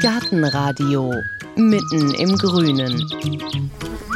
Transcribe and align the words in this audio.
Gartenradio 0.00 1.12
mitten 1.56 2.14
im 2.14 2.36
Grünen. 2.38 3.06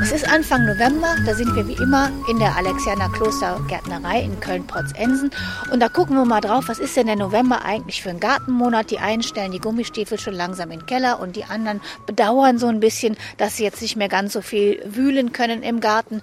Es 0.03 0.13
ist 0.13 0.29
Anfang 0.29 0.65
November, 0.65 1.15
da 1.27 1.35
sind 1.35 1.55
wir 1.55 1.69
wie 1.69 1.83
immer 1.83 2.11
in 2.29 2.39
der 2.39 2.57
Alexianer 2.57 3.11
Klostergärtnerei 3.11 4.23
in 4.23 4.41
Köln-Protzensen. 4.41 5.31
Und 5.71 5.81
da 5.81 5.89
gucken 5.89 6.17
wir 6.17 6.25
mal 6.25 6.41
drauf, 6.41 6.65
was 6.69 6.79
ist 6.79 6.97
denn 6.97 7.07
der 7.07 7.17
November 7.17 7.65
eigentlich 7.65 8.03
für 8.03 8.11
ein 8.11 8.19
Gartenmonat? 8.19 8.91
Die 8.91 8.99
einen 8.99 9.23
stellen 9.23 9.53
die 9.53 9.61
Gummistiefel 9.61 10.19
schon 10.19 10.35
langsam 10.35 10.71
in 10.71 10.81
den 10.81 10.87
Keller 10.87 11.21
und 11.21 11.37
die 11.37 11.45
anderen 11.45 11.81
bedauern 12.07 12.59
so 12.59 12.67
ein 12.67 12.81
bisschen, 12.81 13.17
dass 13.37 13.59
sie 13.59 13.65
jetzt 13.65 13.83
nicht 13.83 13.97
mehr 13.97 14.09
ganz 14.09 14.33
so 14.33 14.41
viel 14.41 14.83
wühlen 14.87 15.33
können 15.33 15.63
im 15.63 15.81
Garten. 15.81 16.23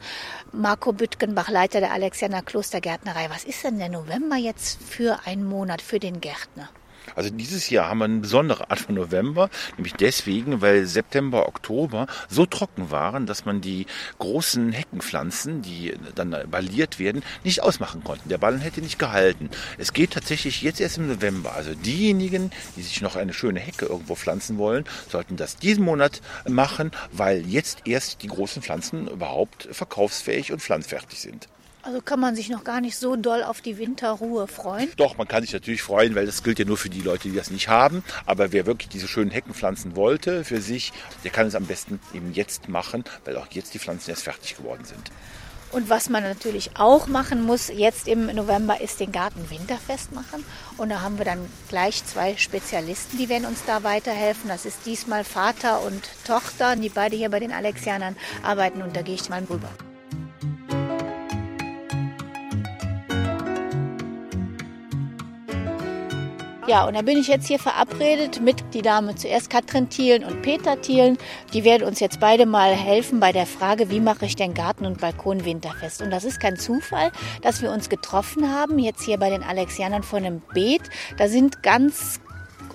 Marco 0.51 0.91
Büttgenbach, 0.91 1.49
Leiter 1.49 1.79
der 1.79 1.93
Alexianer 1.93 2.41
Klostergärtnerei. 2.41 3.29
Was 3.29 3.43
ist 3.43 3.63
denn 3.63 3.77
der 3.77 3.89
November 3.89 4.38
jetzt 4.38 4.81
für 4.81 5.19
ein 5.25 5.43
Monat 5.43 5.81
für 5.81 5.99
den 5.99 6.19
Gärtner? 6.19 6.69
Also 7.15 7.29
dieses 7.29 7.70
Jahr 7.70 7.89
haben 7.89 7.99
wir 7.99 8.05
eine 8.05 8.20
besondere 8.20 8.70
Art 8.70 8.79
von 8.79 8.95
November, 8.95 9.49
nämlich 9.77 9.94
deswegen, 9.94 10.62
weil 10.62 10.85
September, 10.85 11.48
Oktober 11.48 12.08
so 12.30 12.45
trocken 12.45 12.91
waren, 12.91 13.25
dass 13.25 13.45
man 13.45 13.62
die 13.62 13.85
großen 14.20 14.71
Heckenpflanzen, 14.71 15.61
die 15.61 15.94
dann 16.16 16.35
balliert 16.49 16.99
werden, 16.99 17.23
nicht 17.44 17.61
ausmachen 17.61 18.03
konnten. 18.03 18.30
Der 18.30 18.38
Ballen 18.38 18.61
hätte 18.61 18.81
nicht 18.81 18.99
gehalten. 18.99 19.49
Es 19.77 19.94
geht 19.94 20.11
tatsächlich 20.11 20.61
jetzt 20.61 20.80
erst 20.80 20.98
im 20.98 21.08
November. 21.08 21.53
Also 21.53 21.73
diejenigen, 21.73 22.52
die 22.75 22.81
sich 22.81 23.02
noch 23.02 23.16
eine 23.16 23.33
schöne 23.33 23.59
Hecke 23.59 23.86
irgendwo 23.86 24.16
pflanzen 24.16 24.58
wollen, 24.58 24.86
sollten 25.09 25.36
das 25.38 25.58
diesen 25.58 25.83
Monat 25.83 26.22
machen, 26.47 26.91
weil 27.11 27.45
jetzt 27.47 27.80
erst 27.86 28.23
die 28.23 28.27
großen 28.27 28.61
Pflanzen 28.61 29.08
überhaupt 29.08 29.67
verkaufsfähig 29.72 30.52
und 30.52 30.61
pflanzfertig 30.61 31.20
sind. 31.20 31.47
Also 31.84 31.99
kann 32.02 32.20
man 32.20 32.35
sich 32.35 32.49
noch 32.49 32.63
gar 32.63 32.80
nicht 32.80 32.95
so 32.95 33.16
doll 33.16 33.44
auf 33.44 33.62
die 33.62 33.77
Winterruhe 33.77 34.48
freuen? 34.48 34.89
Doch, 34.98 35.17
man 35.17 35.27
kann 35.27 35.41
sich 35.41 35.53
natürlich 35.53 35.81
freuen, 35.81 36.13
weil 36.13 36.27
das 36.27 36.44
gilt 36.44 36.59
ja 36.59 36.66
nur 36.66 36.77
für 36.77 36.89
die 36.89 37.02
Leute, 37.02 37.30
die 37.30 37.35
das 37.35 37.49
nicht 37.49 37.70
haben. 37.70 38.03
Aber 38.26 38.52
wer 38.52 38.67
wirklich 38.67 38.89
diese 38.89 39.08
schönen 39.08 39.31
Hecken 39.31 39.53
pflanzen 39.53 39.95
wollte 39.95 40.44
für 40.44 40.62
sich, 40.62 40.94
der 41.23 41.31
kann 41.31 41.47
es 41.47 41.55
am 41.55 41.66
besten 41.66 42.00
eben 42.14 42.33
jetzt 42.33 42.70
machen, 42.70 43.03
weil 43.25 43.36
auch 43.38 43.47
jetzt 43.52 43.73
die 43.73 43.80
Pflanzen 43.80 44.11
erst 44.11 44.23
fertig 44.23 44.58
geworden 44.58 44.86
sind. 44.86 45.11
Und 45.72 45.89
was 45.89 46.09
man 46.09 46.22
natürlich 46.22 46.72
auch 46.75 47.08
machen 47.08 47.45
muss 47.45 47.70
jetzt 47.70 48.08
im 48.08 48.27
November 48.27 48.81
ist 48.81 49.00
den 49.00 49.11
Garten 49.11 49.50
winterfest 49.50 50.11
machen. 50.11 50.44
Und 50.77 50.89
da 50.89 51.02
haben 51.02 51.17
wir 51.17 51.25
dann 51.25 51.39
gleich 51.70 52.05
zwei 52.05 52.36
Spezialisten, 52.36 53.17
die 53.17 53.30
werden 53.30 53.45
uns 53.45 53.64
da 53.66 53.83
weiterhelfen. 53.83 54.50
Das 54.50 54.66
ist 54.66 54.86
diesmal 54.86 55.23
Vater 55.23 55.81
und 55.81 56.03
Tochter, 56.27 56.75
die 56.75 56.89
beide 56.89 57.16
hier 57.16 57.30
bei 57.30 57.39
den 57.39 57.53
Alexianern 57.53 58.17
arbeiten. 58.44 58.81
Und 58.81 58.95
da 58.95 59.02
gehe 59.02 59.16
ich 59.16 59.30
mal 59.30 59.44
rüber. 59.50 59.70
Ja, 66.67 66.86
und 66.86 66.94
da 66.94 67.02
bin 67.02 67.17
ich 67.17 67.28
jetzt 67.28 67.48
hier 67.48 67.58
verabredet 67.58 68.40
mit 68.40 68.64
die 68.76 68.84
Dame 68.84 69.16
zuerst 69.16 69.50
Katrin 69.50 69.90
Thielen 69.90 70.23
und 70.23 70.44
Peter 70.44 70.80
Thielen. 70.80 71.17
Die 71.54 71.64
werden 71.64 71.88
uns 71.88 72.00
jetzt 72.00 72.20
beide 72.20 72.45
mal 72.45 72.76
helfen 72.76 73.20
bei 73.20 73.31
der 73.31 73.48
Frage, 73.48 73.90
wie 73.90 74.00
mache 74.00 74.26
ich 74.26 74.36
denn 74.36 74.54
Garten 74.54 74.86
und 74.86 75.02
Balkon 75.02 75.44
winterfest. 75.44 76.04
Und 76.04 76.12
das 76.12 76.23
ist 76.23 76.39
kein 76.39 76.58
Zufall, 76.58 77.12
dass 77.42 77.64
wir 77.64 77.72
uns 77.72 77.89
getroffen 77.89 78.54
haben, 78.54 78.78
jetzt 78.78 79.04
hier 79.04 79.17
bei 79.17 79.32
den 79.32 79.42
Alexianern 79.42 80.04
vor 80.04 80.20
einem 80.20 80.44
Beet. 80.54 80.84
Da 81.17 81.28
sind 81.28 81.64
ganz 81.64 82.20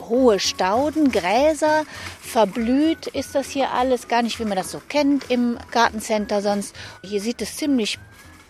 hohe 0.09 0.41
Stauden, 0.41 1.12
Gräser, 1.12 1.84
verblüht 2.20 3.07
ist 3.07 3.37
das 3.37 3.51
hier 3.51 3.73
alles, 3.73 4.09
gar 4.09 4.23
nicht 4.23 4.41
wie 4.41 4.45
man 4.45 4.57
das 4.57 4.73
so 4.73 4.81
kennt 4.89 5.31
im 5.31 5.59
Gartencenter 5.70 6.42
sonst. 6.42 6.75
Hier 7.03 7.20
sieht 7.20 7.41
es 7.41 7.57
ziemlich 7.57 7.98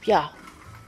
ja, 0.05 0.31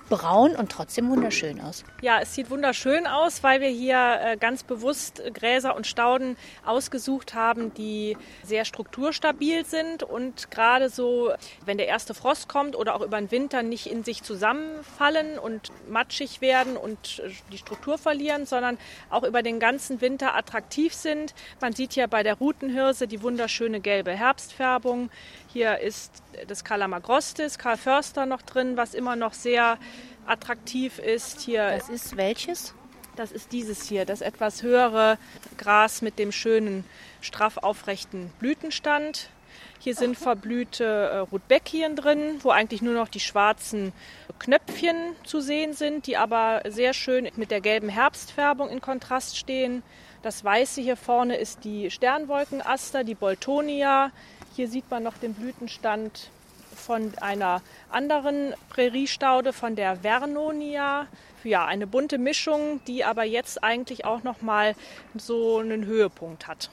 braun 0.08 0.56
und 0.56 0.70
trotzdem 0.70 1.10
wunderschön 1.10 1.60
aus. 1.60 1.84
Ja, 2.02 2.20
es 2.20 2.34
sieht 2.34 2.50
wunderschön 2.50 3.06
aus, 3.06 3.42
weil 3.42 3.60
wir 3.60 3.68
hier 3.68 4.20
äh, 4.22 4.36
ganz 4.36 4.62
bewusst 4.62 5.22
Gräser 5.34 5.76
und 5.76 5.86
Stauden 5.86 6.36
ausgesucht 6.64 7.34
haben, 7.34 7.72
die 7.74 8.16
sehr 8.42 8.64
strukturstabil 8.64 9.64
sind 9.64 10.02
und 10.02 10.50
gerade 10.50 10.88
so, 10.88 11.32
wenn 11.64 11.78
der 11.78 11.88
erste 11.88 12.14
Frost 12.14 12.48
kommt 12.48 12.76
oder 12.76 12.94
auch 12.94 13.02
über 13.02 13.18
den 13.18 13.30
Winter 13.30 13.62
nicht 13.62 13.86
in 13.86 14.04
sich 14.04 14.22
zusammenfallen 14.22 15.38
und 15.38 15.70
matschig 15.88 16.40
werden 16.40 16.76
und 16.76 17.20
äh, 17.24 17.30
die 17.52 17.58
Struktur 17.58 17.98
verlieren, 17.98 18.46
sondern 18.46 18.78
auch 19.10 19.22
über 19.22 19.42
den 19.42 19.60
ganzen 19.60 20.00
Winter 20.00 20.34
attraktiv 20.34 20.94
sind. 20.94 21.34
Man 21.60 21.72
sieht 21.72 21.92
hier 21.92 22.08
bei 22.08 22.22
der 22.22 22.34
Rutenhirse 22.34 23.06
die 23.06 23.22
wunderschöne 23.22 23.80
gelbe 23.80 24.12
Herbstfärbung. 24.12 25.10
Hier 25.50 25.78
ist 25.78 26.22
das 26.46 26.62
Calamagrostis, 26.62 27.56
Karl 27.56 27.78
Förster 27.78 28.26
noch 28.26 28.42
drin, 28.42 28.76
was 28.76 28.92
immer 28.92 29.16
noch 29.16 29.32
sehr 29.32 29.78
attraktiv 30.26 30.98
ist. 30.98 31.40
Hier 31.40 31.70
das 31.70 31.88
ist 31.88 32.18
welches? 32.18 32.74
Das 33.16 33.32
ist 33.32 33.52
dieses 33.52 33.88
hier, 33.88 34.04
das 34.04 34.20
etwas 34.20 34.62
höhere 34.62 35.16
Gras 35.56 36.02
mit 36.02 36.18
dem 36.18 36.32
schönen, 36.32 36.84
straff 37.22 37.56
aufrechten 37.56 38.30
Blütenstand. 38.38 39.30
Hier 39.78 39.94
sind 39.94 40.18
verblühte 40.18 40.84
äh, 40.84 41.16
Rudbeckkien 41.18 41.96
drin, 41.96 42.40
wo 42.42 42.50
eigentlich 42.50 42.82
nur 42.82 42.94
noch 42.94 43.08
die 43.08 43.20
schwarzen 43.20 43.94
Knöpfchen 44.38 45.16
zu 45.24 45.40
sehen 45.40 45.72
sind, 45.72 46.06
die 46.06 46.18
aber 46.18 46.60
sehr 46.68 46.92
schön 46.92 47.30
mit 47.36 47.50
der 47.50 47.62
gelben 47.62 47.88
Herbstfärbung 47.88 48.68
in 48.68 48.82
Kontrast 48.82 49.38
stehen. 49.38 49.82
Das 50.20 50.44
Weiße 50.44 50.82
hier 50.82 50.96
vorne 50.96 51.36
ist 51.36 51.64
die 51.64 51.90
Sternwolkenaster, 51.90 53.02
die 53.02 53.14
Boltonia. 53.14 54.10
Hier 54.58 54.66
sieht 54.66 54.90
man 54.90 55.04
noch 55.04 55.16
den 55.16 55.34
Blütenstand 55.34 56.30
von 56.74 57.16
einer 57.20 57.62
anderen 57.90 58.54
Präriestaude, 58.70 59.52
von 59.52 59.76
der 59.76 59.98
Vernonia. 59.98 61.06
Ja, 61.44 61.64
eine 61.66 61.86
bunte 61.86 62.18
Mischung, 62.18 62.80
die 62.88 63.04
aber 63.04 63.22
jetzt 63.22 63.62
eigentlich 63.62 64.04
auch 64.04 64.24
noch 64.24 64.42
mal 64.42 64.74
so 65.16 65.58
einen 65.58 65.86
Höhepunkt 65.86 66.48
hat. 66.48 66.70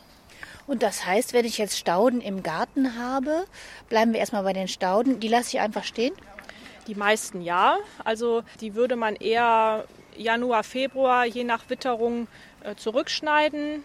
Und 0.66 0.82
das 0.82 1.06
heißt, 1.06 1.34
wenn 1.34 1.46
ich 1.46 1.60
jetzt 1.60 1.78
Stauden 1.78 2.22
im 2.22 2.42
Garten 2.42 2.98
habe, 2.98 3.46
bleiben 3.88 4.14
wir 4.14 4.20
erstmal 4.20 4.42
bei 4.42 4.54
den 4.54 4.68
Stauden, 4.68 5.20
die 5.20 5.28
lasse 5.28 5.50
ich 5.50 5.60
einfach 5.60 5.84
stehen? 5.84 6.16
Die 6.88 6.96
meisten 6.96 7.44
ja. 7.44 7.78
Also 8.04 8.42
die 8.62 8.74
würde 8.74 8.96
man 8.96 9.16
eher 9.16 9.86
Januar, 10.18 10.64
Februar, 10.64 11.28
je 11.28 11.44
nach 11.44 11.70
Witterung, 11.70 12.28
äh, 12.64 12.74
zurückschneiden. 12.74 13.84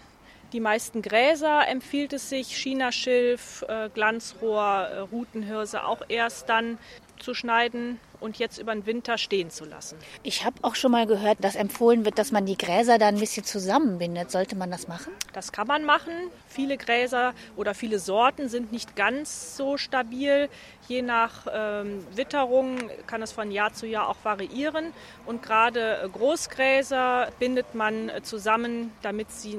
Die 0.52 0.60
meisten 0.60 1.00
Gräser 1.00 1.68
empfiehlt 1.68 2.12
es 2.12 2.28
sich, 2.28 2.56
Chinaschilf, 2.56 3.64
äh, 3.68 3.88
Glanzrohr, 3.90 4.88
äh, 4.90 4.98
Rutenhirse 4.98 5.84
auch 5.84 6.02
erst 6.08 6.48
dann 6.48 6.78
zu 7.20 7.34
schneiden 7.34 8.00
und 8.18 8.38
jetzt 8.38 8.58
über 8.58 8.74
den 8.74 8.84
Winter 8.86 9.16
stehen 9.18 9.50
zu 9.50 9.64
lassen. 9.64 9.96
Ich 10.22 10.44
habe 10.44 10.56
auch 10.62 10.74
schon 10.74 10.90
mal 10.90 11.06
gehört, 11.06 11.42
dass 11.44 11.54
empfohlen 11.54 12.04
wird, 12.04 12.18
dass 12.18 12.32
man 12.32 12.46
die 12.46 12.56
Gräser 12.56 12.98
dann 12.98 13.14
ein 13.14 13.20
bisschen 13.20 13.44
zusammenbindet. 13.44 14.30
Sollte 14.30 14.56
man 14.56 14.70
das 14.70 14.88
machen? 14.88 15.12
Das 15.32 15.52
kann 15.52 15.66
man 15.66 15.84
machen. 15.84 16.12
Viele 16.48 16.76
Gräser 16.76 17.32
oder 17.56 17.74
viele 17.74 17.98
Sorten 17.98 18.48
sind 18.48 18.72
nicht 18.72 18.96
ganz 18.96 19.56
so 19.56 19.76
stabil. 19.76 20.48
Je 20.88 21.02
nach 21.02 21.46
ähm, 21.52 22.04
Witterung 22.14 22.78
kann 23.06 23.22
es 23.22 23.32
von 23.32 23.50
Jahr 23.50 23.72
zu 23.72 23.86
Jahr 23.86 24.08
auch 24.08 24.18
variieren. 24.24 24.92
Und 25.26 25.42
gerade 25.42 26.00
äh, 26.02 26.08
Großgräser 26.08 27.28
bindet 27.38 27.74
man 27.74 28.10
zusammen, 28.22 28.92
damit 29.02 29.30
sie 29.30 29.58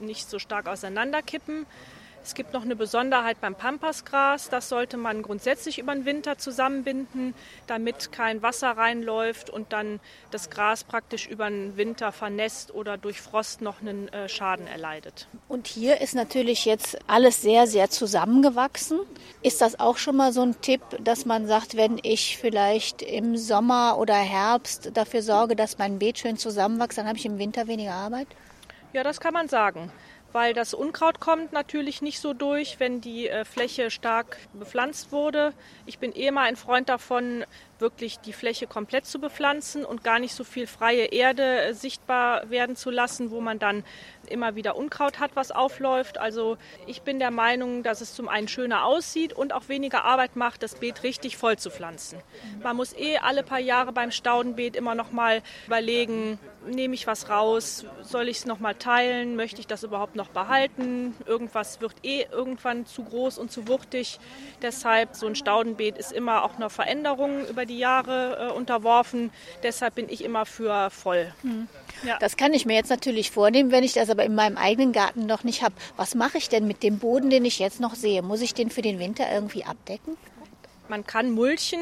nicht 0.00 0.28
so 0.28 0.38
stark 0.38 0.68
auseinanderkippen. 0.68 1.66
Es 2.28 2.34
gibt 2.34 2.52
noch 2.52 2.62
eine 2.62 2.76
Besonderheit 2.76 3.40
beim 3.40 3.54
Pampasgras. 3.54 4.50
Das 4.50 4.68
sollte 4.68 4.98
man 4.98 5.22
grundsätzlich 5.22 5.78
über 5.78 5.94
den 5.94 6.04
Winter 6.04 6.36
zusammenbinden, 6.36 7.32
damit 7.66 8.12
kein 8.12 8.42
Wasser 8.42 8.72
reinläuft 8.72 9.48
und 9.48 9.72
dann 9.72 9.98
das 10.30 10.50
Gras 10.50 10.84
praktisch 10.84 11.26
über 11.26 11.48
den 11.48 11.78
Winter 11.78 12.12
vernässt 12.12 12.74
oder 12.74 12.98
durch 12.98 13.22
Frost 13.22 13.62
noch 13.62 13.80
einen 13.80 14.08
äh, 14.08 14.28
Schaden 14.28 14.66
erleidet. 14.66 15.26
Und 15.48 15.68
hier 15.68 16.02
ist 16.02 16.14
natürlich 16.14 16.66
jetzt 16.66 16.98
alles 17.06 17.40
sehr, 17.40 17.66
sehr 17.66 17.88
zusammengewachsen. 17.88 19.00
Ist 19.42 19.62
das 19.62 19.80
auch 19.80 19.96
schon 19.96 20.16
mal 20.16 20.34
so 20.34 20.42
ein 20.42 20.60
Tipp, 20.60 20.82
dass 21.00 21.24
man 21.24 21.46
sagt, 21.46 21.78
wenn 21.78 21.98
ich 22.02 22.36
vielleicht 22.36 23.00
im 23.00 23.38
Sommer 23.38 23.96
oder 23.98 24.14
Herbst 24.14 24.90
dafür 24.92 25.22
sorge, 25.22 25.56
dass 25.56 25.78
mein 25.78 25.98
Beet 25.98 26.18
schön 26.18 26.36
zusammenwächst, 26.36 26.98
dann 26.98 27.06
habe 27.06 27.16
ich 27.16 27.24
im 27.24 27.38
Winter 27.38 27.68
weniger 27.68 27.94
Arbeit? 27.94 28.28
Ja, 28.94 29.02
das 29.02 29.20
kann 29.20 29.34
man 29.34 29.48
sagen, 29.48 29.92
weil 30.32 30.54
das 30.54 30.72
Unkraut 30.72 31.20
kommt 31.20 31.52
natürlich 31.52 32.00
nicht 32.00 32.20
so 32.20 32.32
durch, 32.32 32.80
wenn 32.80 33.00
die 33.00 33.28
äh, 33.28 33.44
Fläche 33.44 33.90
stark 33.90 34.38
bepflanzt 34.54 35.12
wurde. 35.12 35.52
Ich 35.84 35.98
bin 35.98 36.14
eh 36.14 36.30
mal 36.30 36.44
ein 36.44 36.56
Freund 36.56 36.88
davon, 36.88 37.44
wirklich 37.78 38.18
die 38.18 38.32
Fläche 38.32 38.66
komplett 38.66 39.06
zu 39.06 39.20
bepflanzen 39.20 39.84
und 39.84 40.04
gar 40.04 40.18
nicht 40.18 40.34
so 40.34 40.44
viel 40.44 40.66
freie 40.66 41.06
Erde 41.06 41.62
äh, 41.62 41.74
sichtbar 41.74 42.48
werden 42.50 42.76
zu 42.76 42.90
lassen, 42.90 43.30
wo 43.30 43.40
man 43.40 43.58
dann 43.58 43.84
immer 44.28 44.54
wieder 44.54 44.76
Unkraut 44.76 45.20
hat, 45.20 45.32
was 45.34 45.50
aufläuft. 45.50 46.18
Also 46.18 46.56
ich 46.86 47.02
bin 47.02 47.18
der 47.18 47.30
Meinung, 47.30 47.82
dass 47.82 48.00
es 48.00 48.14
zum 48.14 48.28
einen 48.28 48.48
schöner 48.48 48.84
aussieht 48.84 49.32
und 49.32 49.52
auch 49.52 49.68
weniger 49.68 50.04
Arbeit 50.04 50.36
macht, 50.36 50.62
das 50.62 50.76
Beet 50.76 51.02
richtig 51.02 51.36
voll 51.36 51.56
zu 51.56 51.70
pflanzen. 51.70 52.20
Man 52.62 52.76
muss 52.76 52.94
eh 52.94 53.18
alle 53.18 53.42
paar 53.42 53.60
Jahre 53.60 53.92
beim 53.92 54.10
Staudenbeet 54.10 54.76
immer 54.76 54.94
noch 54.94 55.12
mal 55.12 55.42
überlegen, 55.66 56.38
nehme 56.66 56.94
ich 56.94 57.06
was 57.06 57.28
raus, 57.28 57.84
soll 58.02 58.28
ich 58.28 58.38
es 58.38 58.46
noch 58.46 58.58
mal 58.58 58.74
teilen, 58.74 59.36
möchte 59.36 59.60
ich 59.60 59.66
das 59.66 59.82
überhaupt 59.82 60.16
noch 60.16 60.28
behalten? 60.28 61.14
Irgendwas 61.26 61.80
wird 61.80 61.94
eh 62.02 62.26
irgendwann 62.30 62.86
zu 62.86 63.04
groß 63.04 63.38
und 63.38 63.50
zu 63.50 63.68
wuchtig. 63.68 64.18
Deshalb 64.62 65.14
so 65.14 65.26
ein 65.26 65.34
Staudenbeet 65.34 65.98
ist 65.98 66.12
immer 66.12 66.44
auch 66.44 66.56
eine 66.56 66.70
Veränderung 66.70 67.46
über 67.46 67.66
die 67.66 67.78
Jahre 67.78 68.48
äh, 68.50 68.52
unterworfen. 68.52 69.30
Deshalb 69.62 69.94
bin 69.94 70.08
ich 70.08 70.24
immer 70.24 70.46
für 70.46 70.90
voll. 70.90 71.32
Mhm. 71.42 71.68
Ja. 72.04 72.18
Das 72.18 72.36
kann 72.36 72.52
ich 72.52 72.66
mir 72.66 72.74
jetzt 72.74 72.90
natürlich 72.90 73.30
vornehmen, 73.30 73.70
wenn 73.70 73.84
ich 73.84 73.92
das 73.92 74.10
aber 74.10 74.24
in 74.24 74.34
meinem 74.34 74.56
eigenen 74.56 74.92
Garten 74.92 75.26
noch 75.26 75.44
nicht 75.44 75.62
habe. 75.62 75.74
Was 75.96 76.14
mache 76.14 76.38
ich 76.38 76.48
denn 76.48 76.66
mit 76.66 76.82
dem 76.82 76.98
Boden, 76.98 77.30
den 77.30 77.44
ich 77.44 77.58
jetzt 77.58 77.80
noch 77.80 77.94
sehe? 77.94 78.22
Muss 78.22 78.40
ich 78.40 78.54
den 78.54 78.70
für 78.70 78.82
den 78.82 78.98
Winter 78.98 79.24
irgendwie 79.32 79.64
abdecken? 79.64 80.16
Man 80.88 81.04
kann 81.04 81.30
mulchen, 81.30 81.80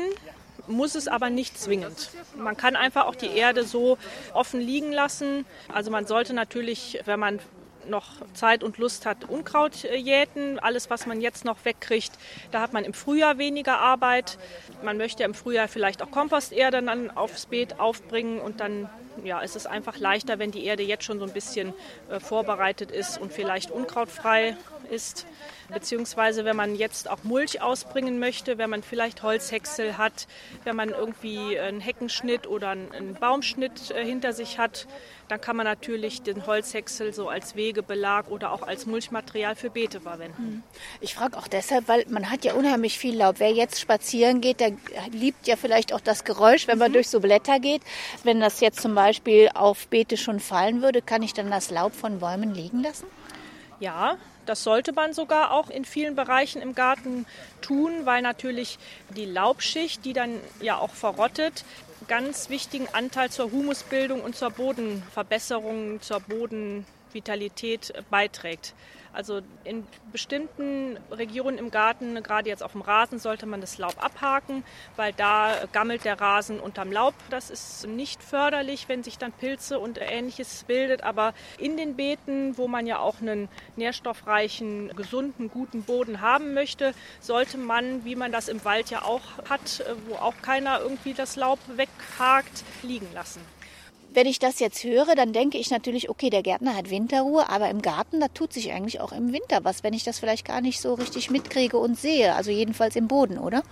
muss 0.68 0.94
es 0.94 1.08
aber 1.08 1.30
nicht 1.30 1.58
zwingend. 1.58 2.10
Man 2.36 2.56
kann 2.56 2.76
einfach 2.76 3.06
auch 3.06 3.14
die 3.14 3.36
Erde 3.36 3.64
so 3.64 3.98
offen 4.32 4.60
liegen 4.60 4.92
lassen. 4.92 5.44
Also 5.72 5.90
man 5.90 6.06
sollte 6.06 6.34
natürlich, 6.34 7.00
wenn 7.04 7.20
man 7.20 7.40
noch 7.88 8.06
Zeit 8.34 8.62
und 8.62 8.78
Lust 8.78 9.06
hat, 9.06 9.28
Unkraut 9.28 9.84
äh, 9.84 9.96
jäten. 9.96 10.58
Alles, 10.58 10.90
was 10.90 11.06
man 11.06 11.20
jetzt 11.20 11.44
noch 11.44 11.64
wegkriegt, 11.64 12.12
da 12.50 12.60
hat 12.60 12.72
man 12.72 12.84
im 12.84 12.94
Frühjahr 12.94 13.38
weniger 13.38 13.78
Arbeit. 13.78 14.38
Man 14.82 14.96
möchte 14.96 15.24
im 15.24 15.34
Frühjahr 15.34 15.68
vielleicht 15.68 16.02
auch 16.02 16.10
Komposterde 16.10 16.82
dann 16.82 17.10
aufs 17.10 17.46
Beet 17.46 17.80
aufbringen 17.80 18.40
und 18.40 18.60
dann 18.60 18.88
ja, 19.24 19.40
ist 19.40 19.56
es 19.56 19.66
einfach 19.66 19.98
leichter, 19.98 20.38
wenn 20.38 20.50
die 20.50 20.64
Erde 20.64 20.82
jetzt 20.82 21.04
schon 21.04 21.18
so 21.18 21.24
ein 21.24 21.32
bisschen 21.32 21.72
äh, 22.10 22.20
vorbereitet 22.20 22.90
ist 22.90 23.18
und 23.18 23.32
vielleicht 23.32 23.70
unkrautfrei 23.70 24.56
ist. 24.86 25.26
Beziehungsweise 25.68 26.44
wenn 26.44 26.56
man 26.56 26.74
jetzt 26.76 27.10
auch 27.10 27.24
Mulch 27.24 27.60
ausbringen 27.60 28.18
möchte, 28.18 28.58
wenn 28.58 28.70
man 28.70 28.82
vielleicht 28.82 29.22
Holzhäcksel 29.22 29.98
hat, 29.98 30.26
wenn 30.64 30.76
man 30.76 30.90
irgendwie 30.90 31.58
einen 31.58 31.80
Heckenschnitt 31.80 32.46
oder 32.46 32.70
einen 32.70 33.14
Baumschnitt 33.18 33.90
äh, 33.90 34.04
hinter 34.04 34.32
sich 34.32 34.58
hat, 34.58 34.86
dann 35.28 35.40
kann 35.40 35.56
man 35.56 35.64
natürlich 35.64 36.22
den 36.22 36.46
Holzhäcksel 36.46 37.12
so 37.12 37.28
als 37.28 37.56
Wegebelag 37.56 38.28
oder 38.28 38.52
auch 38.52 38.62
als 38.62 38.86
Mulchmaterial 38.86 39.56
für 39.56 39.70
Beete 39.70 40.00
verwenden. 40.00 40.36
Hm. 40.36 40.62
Ich 41.00 41.14
frage 41.14 41.36
auch 41.36 41.48
deshalb, 41.48 41.88
weil 41.88 42.04
man 42.08 42.30
hat 42.30 42.44
ja 42.44 42.54
unheimlich 42.54 42.98
viel 42.98 43.16
Laub. 43.16 43.36
Wer 43.38 43.52
jetzt 43.52 43.80
spazieren 43.80 44.40
geht, 44.40 44.60
der 44.60 44.72
liebt 45.10 45.46
ja 45.46 45.56
vielleicht 45.56 45.92
auch 45.92 46.00
das 46.00 46.24
Geräusch, 46.24 46.68
wenn 46.68 46.78
man 46.78 46.90
mhm. 46.90 46.94
durch 46.94 47.08
so 47.08 47.20
Blätter 47.20 47.58
geht. 47.58 47.82
Wenn 48.22 48.40
das 48.40 48.60
jetzt 48.60 48.80
zum 48.80 48.94
Beispiel 48.94 49.50
auf 49.54 49.88
Beete 49.88 50.16
schon 50.16 50.40
fallen 50.40 50.82
würde, 50.82 51.02
kann 51.02 51.22
ich 51.22 51.34
dann 51.34 51.50
das 51.50 51.70
Laub 51.70 51.94
von 51.94 52.20
Bäumen 52.20 52.54
liegen 52.54 52.82
lassen? 52.82 53.06
Ja, 53.78 54.16
das 54.46 54.64
sollte 54.64 54.92
man 54.92 55.12
sogar 55.12 55.50
auch 55.50 55.68
in 55.68 55.84
vielen 55.84 56.16
Bereichen 56.16 56.62
im 56.62 56.74
Garten 56.74 57.26
tun, 57.60 57.92
weil 58.04 58.22
natürlich 58.22 58.78
die 59.16 59.26
Laubschicht, 59.26 60.04
die 60.04 60.12
dann 60.12 60.40
ja 60.60 60.78
auch 60.78 60.90
verrottet, 60.90 61.64
ganz 62.08 62.48
wichtigen 62.48 62.88
Anteil 62.92 63.30
zur 63.30 63.50
Humusbildung 63.50 64.22
und 64.22 64.36
zur 64.36 64.50
Bodenverbesserung, 64.50 66.00
zur 66.00 66.20
Bodenvitalität 66.20 67.92
beiträgt. 68.10 68.74
Also 69.16 69.40
in 69.64 69.86
bestimmten 70.12 70.98
Regionen 71.10 71.56
im 71.56 71.70
Garten, 71.70 72.22
gerade 72.22 72.50
jetzt 72.50 72.62
auf 72.62 72.72
dem 72.72 72.82
Rasen, 72.82 73.18
sollte 73.18 73.46
man 73.46 73.62
das 73.62 73.78
Laub 73.78 73.96
abhaken, 73.98 74.62
weil 74.96 75.14
da 75.14 75.54
gammelt 75.72 76.04
der 76.04 76.20
Rasen 76.20 76.60
unterm 76.60 76.92
Laub. 76.92 77.14
Das 77.30 77.48
ist 77.48 77.86
nicht 77.86 78.22
förderlich, 78.22 78.90
wenn 78.90 79.02
sich 79.02 79.16
dann 79.16 79.32
Pilze 79.32 79.78
und 79.78 79.98
ähnliches 79.98 80.64
bildet. 80.64 81.02
Aber 81.02 81.32
in 81.56 81.78
den 81.78 81.96
Beeten, 81.96 82.58
wo 82.58 82.68
man 82.68 82.86
ja 82.86 82.98
auch 82.98 83.22
einen 83.22 83.48
nährstoffreichen, 83.76 84.94
gesunden, 84.94 85.48
guten 85.48 85.84
Boden 85.84 86.20
haben 86.20 86.52
möchte, 86.52 86.92
sollte 87.20 87.56
man, 87.56 88.04
wie 88.04 88.16
man 88.16 88.32
das 88.32 88.48
im 88.48 88.62
Wald 88.66 88.90
ja 88.90 89.00
auch 89.00 89.22
hat, 89.48 89.82
wo 90.08 90.16
auch 90.16 90.34
keiner 90.42 90.80
irgendwie 90.80 91.14
das 91.14 91.36
Laub 91.36 91.58
weghakt, 91.68 92.64
liegen 92.82 93.08
lassen. 93.14 93.40
Wenn 94.16 94.26
ich 94.26 94.38
das 94.38 94.60
jetzt 94.60 94.82
höre, 94.82 95.14
dann 95.14 95.34
denke 95.34 95.58
ich 95.58 95.70
natürlich, 95.70 96.08
okay, 96.08 96.30
der 96.30 96.42
Gärtner 96.42 96.74
hat 96.74 96.88
Winterruhe, 96.88 97.50
aber 97.50 97.68
im 97.68 97.82
Garten, 97.82 98.18
da 98.18 98.28
tut 98.28 98.50
sich 98.50 98.72
eigentlich 98.72 98.98
auch 99.02 99.12
im 99.12 99.30
Winter 99.34 99.62
was, 99.62 99.84
wenn 99.84 99.92
ich 99.92 100.04
das 100.04 100.18
vielleicht 100.18 100.46
gar 100.46 100.62
nicht 100.62 100.80
so 100.80 100.94
richtig 100.94 101.28
mitkriege 101.28 101.76
und 101.76 101.98
sehe. 101.98 102.34
Also 102.34 102.50
jedenfalls 102.50 102.96
im 102.96 103.08
Boden, 103.08 103.36
oder? 103.36 103.62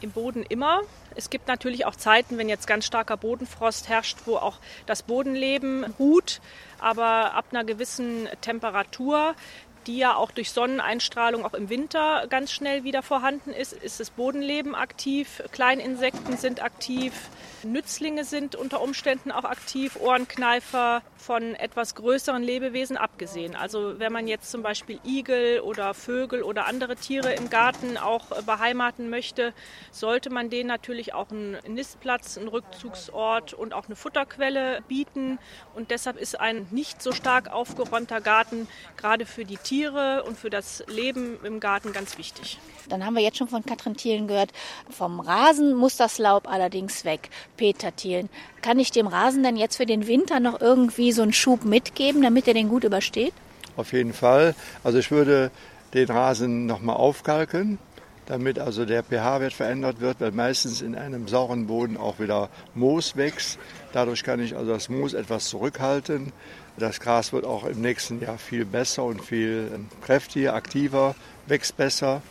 Im 0.00 0.12
Boden 0.12 0.44
immer. 0.48 0.82
Es 1.16 1.30
gibt 1.30 1.48
natürlich 1.48 1.84
auch 1.84 1.96
Zeiten, 1.96 2.38
wenn 2.38 2.48
jetzt 2.48 2.68
ganz 2.68 2.86
starker 2.86 3.16
Bodenfrost 3.16 3.88
herrscht, 3.88 4.18
wo 4.26 4.36
auch 4.36 4.60
das 4.86 5.02
Bodenleben 5.02 5.82
ruht. 5.98 6.40
Aber 6.78 7.34
ab 7.34 7.46
einer 7.50 7.64
gewissen 7.64 8.28
Temperatur 8.40 9.34
die 9.88 9.96
ja 9.98 10.14
auch 10.14 10.30
durch 10.30 10.52
Sonneneinstrahlung 10.52 11.44
auch 11.44 11.54
im 11.54 11.70
Winter 11.70 12.26
ganz 12.28 12.52
schnell 12.52 12.84
wieder 12.84 13.02
vorhanden 13.02 13.50
ist, 13.50 13.72
ist 13.72 13.98
das 13.98 14.10
Bodenleben 14.10 14.74
aktiv, 14.74 15.42
Kleininsekten 15.50 16.36
sind 16.36 16.62
aktiv, 16.62 17.12
Nützlinge 17.62 18.24
sind 18.24 18.54
unter 18.54 18.82
Umständen 18.82 19.32
auch 19.32 19.44
aktiv, 19.44 19.96
Ohrenkneifer 19.96 21.02
von 21.18 21.54
etwas 21.56 21.94
größeren 21.94 22.42
Lebewesen 22.42 22.96
abgesehen. 22.96 23.56
Also 23.56 23.98
wenn 23.98 24.12
man 24.12 24.28
jetzt 24.28 24.50
zum 24.50 24.62
Beispiel 24.62 25.00
Igel 25.04 25.60
oder 25.60 25.92
Vögel 25.92 26.42
oder 26.42 26.66
andere 26.66 26.96
Tiere 26.96 27.34
im 27.34 27.50
Garten 27.50 27.98
auch 27.98 28.26
beheimaten 28.42 29.10
möchte, 29.10 29.52
sollte 29.90 30.30
man 30.30 30.48
denen 30.48 30.68
natürlich 30.68 31.14
auch 31.14 31.30
einen 31.30 31.58
Nistplatz, 31.66 32.38
einen 32.38 32.48
Rückzugsort 32.48 33.52
und 33.52 33.74
auch 33.74 33.86
eine 33.86 33.96
Futterquelle 33.96 34.80
bieten. 34.86 35.38
Und 35.74 35.90
deshalb 35.90 36.16
ist 36.16 36.38
ein 36.40 36.66
nicht 36.70 37.02
so 37.02 37.12
stark 37.12 37.52
aufgeräumter 37.52 38.20
Garten 38.20 38.68
gerade 38.96 39.26
für 39.26 39.44
die 39.44 39.56
Tiere 39.56 40.22
und 40.24 40.38
für 40.38 40.50
das 40.50 40.84
Leben 40.86 41.38
im 41.44 41.60
Garten 41.60 41.92
ganz 41.92 42.16
wichtig. 42.16 42.58
Dann 42.88 43.04
haben 43.04 43.14
wir 43.14 43.22
jetzt 43.22 43.36
schon 43.36 43.48
von 43.48 43.64
Katrin 43.64 43.96
Thielen 43.96 44.28
gehört, 44.28 44.52
vom 44.88 45.20
Rasen 45.20 45.74
muss 45.74 45.96
das 45.96 46.18
Laub 46.18 46.48
allerdings 46.48 47.04
weg. 47.04 47.28
Peter 47.56 47.94
Thielen, 47.94 48.30
kann 48.62 48.78
ich 48.78 48.90
dem 48.90 49.06
Rasen 49.06 49.42
denn 49.42 49.56
jetzt 49.56 49.76
für 49.76 49.86
den 49.86 50.06
Winter 50.06 50.40
noch 50.40 50.60
irgendwie 50.60 51.07
so 51.12 51.22
einen 51.22 51.32
Schub 51.32 51.64
mitgeben, 51.64 52.22
damit 52.22 52.48
er 52.48 52.54
den 52.54 52.68
gut 52.68 52.84
übersteht? 52.84 53.32
Auf 53.76 53.92
jeden 53.92 54.12
Fall. 54.12 54.54
Also 54.82 54.98
ich 54.98 55.10
würde 55.10 55.50
den 55.94 56.08
Rasen 56.08 56.66
nochmal 56.66 56.96
aufkalken, 56.96 57.78
damit 58.26 58.58
also 58.58 58.84
der 58.84 59.02
pH-Wert 59.02 59.52
verändert 59.52 60.00
wird, 60.00 60.20
weil 60.20 60.32
meistens 60.32 60.82
in 60.82 60.94
einem 60.94 61.28
sauren 61.28 61.66
Boden 61.66 61.96
auch 61.96 62.18
wieder 62.18 62.50
Moos 62.74 63.16
wächst. 63.16 63.58
Dadurch 63.92 64.22
kann 64.22 64.40
ich 64.40 64.56
also 64.56 64.72
das 64.72 64.88
Moos 64.88 65.14
etwas 65.14 65.48
zurückhalten. 65.48 66.32
Das 66.76 67.00
Gras 67.00 67.32
wird 67.32 67.44
auch 67.44 67.64
im 67.64 67.80
nächsten 67.80 68.20
Jahr 68.20 68.38
viel 68.38 68.64
besser 68.64 69.04
und 69.04 69.24
viel 69.24 69.70
kräftiger, 70.02 70.54
aktiver, 70.54 71.14
wächst 71.46 71.76
besser. 71.76 72.22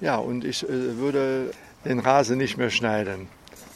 Ja, 0.00 0.16
und 0.16 0.44
ich 0.44 0.62
äh, 0.64 0.96
würde 0.96 1.50
den 1.84 1.98
Rasen 1.98 2.38
nicht 2.38 2.56
mehr 2.56 2.70
schneiden. 2.70 3.28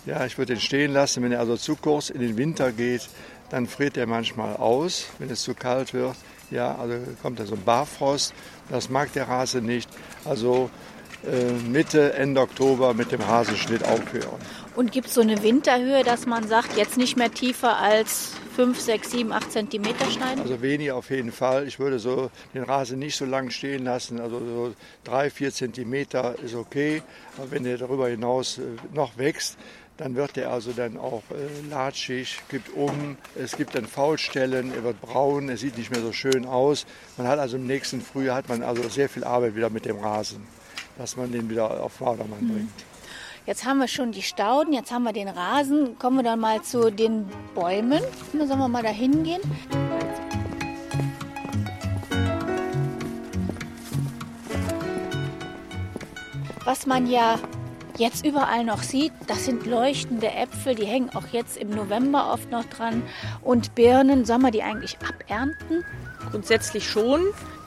Ja, 0.07 0.25
ich 0.27 0.37
würde 0.37 0.55
den 0.55 0.61
stehen 0.61 0.93
lassen. 0.93 1.23
Wenn 1.23 1.33
er 1.33 1.41
also 1.41 1.57
zu 1.57 1.77
kurz 1.77 2.11
in 2.11 2.21
den 2.21 2.37
Winter 2.37 2.73
geht, 2.73 3.09
dann 3.51 3.67
friert 3.67 3.97
er 3.97 4.07
manchmal 4.07 4.57
aus, 4.57 5.07
wenn 5.19 5.31
es 5.31 5.43
zu 5.43 5.55
kalt 5.55 5.95
wird. 5.95 6.17
Ja, 6.51 6.77
also 6.77 6.97
kommt 7.23 7.41
da 7.41 7.47
so 7.47 7.55
ein 7.55 7.65
Barfrost. 7.65 8.35
Das 8.71 8.89
mag 8.89 9.13
der 9.13 9.29
Rasen 9.29 9.65
nicht. 9.65 9.89
Also 10.25 10.71
äh, 11.27 11.53
Mitte, 11.69 12.13
Ende 12.15 12.41
Oktober 12.41 12.95
mit 12.95 13.13
dem 13.13 13.21
Rasenschnitt 13.21 13.85
aufhören. 13.85 14.39
Und 14.77 14.93
gibt 14.93 15.09
es 15.09 15.15
so 15.15 15.21
eine 15.21 15.43
Winterhöhe, 15.43 16.03
dass 16.03 16.27
man 16.27 16.49
sagt, 16.49 16.77
jetzt 16.77 16.97
nicht 16.97 17.17
mehr 17.17 17.33
tiefer 17.33 17.79
als 17.79 18.33
5, 18.57 18.79
6, 18.79 19.11
7, 19.11 19.33
8 19.33 19.53
Zentimeter 19.53 20.05
schneiden? 20.11 20.43
Also 20.43 20.63
weniger 20.63 20.97
auf 20.97 21.11
jeden 21.11 21.33
Fall. 21.33 21.67
Ich 21.67 21.79
würde 21.79 21.99
so 21.99 22.31
den 22.55 22.65
Rasen 22.65 22.99
nicht 22.99 23.17
so 23.17 23.25
lang 23.25 23.51
stehen 23.51 23.85
lassen. 23.85 24.21
Also 24.21 24.39
so 24.41 24.75
3, 25.05 25.31
4 25.31 25.53
Zentimeter 25.53 26.35
ist 26.45 26.55
okay. 26.55 27.03
Aber 27.39 27.51
wenn 27.53 27.65
der 27.65 27.79
darüber 27.79 28.09
hinaus 28.09 28.59
äh, 28.59 28.63
noch 28.93 29.17
wächst, 29.17 29.57
dann 29.97 30.17
wird 30.17 30.37
der 30.37 30.51
also 30.51 30.73
dann 30.73 30.97
auch 30.97 31.23
äh, 31.31 31.69
latschig, 31.71 32.41
gibt 32.49 32.75
um, 32.75 33.17
es 33.37 33.57
gibt 33.57 33.75
dann 33.75 33.87
Faulstellen, 33.87 34.73
er 34.75 34.83
wird 34.83 35.01
braun, 35.01 35.49
er 35.49 35.57
sieht 35.57 35.79
nicht 35.79 35.91
mehr 35.91 36.01
so 36.01 36.13
schön 36.13 36.47
aus. 36.47 36.85
Man 37.17 37.29
hat 37.29 37.39
also 37.39 37.57
im 37.57 37.67
nächsten 37.67 38.01
Frühjahr 38.01 38.37
hat 38.37 38.49
man 38.49 38.63
also 38.63 38.89
sehr 38.89 39.09
viel 39.09 39.25
Arbeit 39.25 39.55
wieder 39.55 39.71
mit 39.71 39.85
dem 39.85 39.99
Rasen, 39.99 40.47
dass 40.99 41.17
man 41.17 41.31
den 41.31 41.49
wieder 41.49 41.83
auf 41.83 41.93
Vordermann 41.93 42.41
mhm. 42.41 42.53
bringt. 42.53 42.85
Jetzt 43.47 43.67
haben 43.67 43.79
wir 43.79 43.89
schon 43.89 44.11
die 44.11 44.23
Stauden, 44.23 44.73
jetzt 44.73 44.91
haben 44.91 45.03
wir 45.03 45.13
den 45.13 45.29
Rasen. 45.29 45.99
Kommen 45.99 46.17
wir 46.17 46.23
dann 46.23 46.41
mal 46.41 46.63
zu 46.63 46.91
den 46.91 47.27
Bäumen. 47.55 48.03
Sollen 48.33 48.59
wir 48.59 48.69
mal 48.69 48.83
da 48.83 48.89
hingehen? 48.89 49.43
Was 56.65 56.87
man 56.87 57.07
ja 57.07 57.39
jetzt 57.99 58.25
überall 58.25 58.65
noch 58.65 58.83
sieht, 58.83 59.13
das 59.27 59.45
sind 59.45 59.67
leuchtende 59.67 60.31
Äpfel, 60.31 60.75
die 60.75 60.87
hängen 60.87 61.11
auch 61.15 61.27
jetzt 61.33 61.57
im 61.57 61.71
November 61.71 62.33
oft 62.33 62.51
noch 62.51 62.65
dran. 62.65 63.03
Und 63.43 63.75
Birnen, 63.75 64.25
soll 64.25 64.39
man 64.39 64.53
die 64.53 64.63
eigentlich 64.63 64.99
abernten? 65.07 65.85
Grundsätzlich 66.31 66.89
schon. 66.89 67.23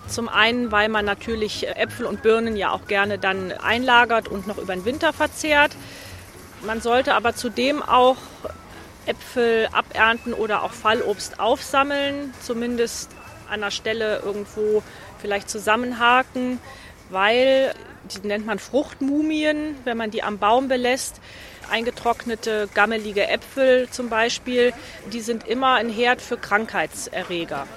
Zum 0.07 0.29
einen, 0.29 0.71
weil 0.71 0.89
man 0.89 1.05
natürlich 1.05 1.67
Äpfel 1.67 2.05
und 2.05 2.21
Birnen 2.21 2.55
ja 2.55 2.71
auch 2.71 2.87
gerne 2.87 3.17
dann 3.17 3.51
einlagert 3.51 4.27
und 4.27 4.47
noch 4.47 4.57
über 4.57 4.73
den 4.73 4.85
Winter 4.85 5.11
verzehrt. 5.11 5.71
Man 6.65 6.81
sollte 6.81 7.13
aber 7.13 7.35
zudem 7.35 7.83
auch 7.83 8.17
Äpfel 9.05 9.67
abernten 9.71 10.33
oder 10.33 10.63
auch 10.63 10.71
Fallobst 10.71 11.39
aufsammeln, 11.39 12.33
zumindest 12.41 13.11
an 13.49 13.61
der 13.61 13.71
Stelle 13.71 14.21
irgendwo 14.25 14.83
vielleicht 15.19 15.49
zusammenhaken, 15.49 16.59
weil 17.09 17.73
die 18.07 18.27
nennt 18.27 18.45
man 18.45 18.59
Fruchtmumien, 18.59 19.75
wenn 19.83 19.97
man 19.97 20.11
die 20.11 20.23
am 20.23 20.37
Baum 20.37 20.67
belässt. 20.67 21.21
Eingetrocknete, 21.69 22.69
gammelige 22.73 23.27
Äpfel 23.27 23.89
zum 23.89 24.09
Beispiel, 24.09 24.73
die 25.11 25.21
sind 25.21 25.47
immer 25.47 25.75
ein 25.75 25.89
Herd 25.89 26.21
für 26.21 26.37
Krankheitserreger. 26.37 27.67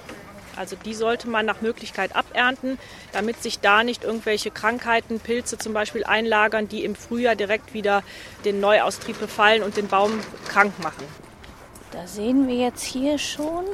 Also 0.57 0.77
die 0.77 0.95
sollte 0.95 1.29
man 1.29 1.47
nach 1.47 1.61
Möglichkeit 1.61 2.15
abernten, 2.15 2.79
damit 3.13 3.43
sich 3.43 3.61
da 3.61 3.83
nicht 3.83 4.05
irgendwelche 4.05 4.51
Krankheiten, 4.51 5.19
Pilze 5.19 5.59
zum 5.59 5.73
Beispiel 5.73 6.05
einlagern, 6.05 6.69
die 6.69 6.85
im 6.85 6.95
Frühjahr 6.95 7.35
direkt 7.35 7.73
wieder 7.73 8.03
den 8.45 8.61
Neuaustrieb 8.61 9.19
befallen 9.19 9.63
und 9.63 9.77
den 9.77 9.89
Baum 9.89 10.21
krank 10.49 10.75
machen. 10.83 11.05
Da 11.93 12.07
sehen 12.07 12.47
wir 12.47 12.57
jetzt 12.57 12.85
hier 12.85 13.19
schon. 13.19 13.65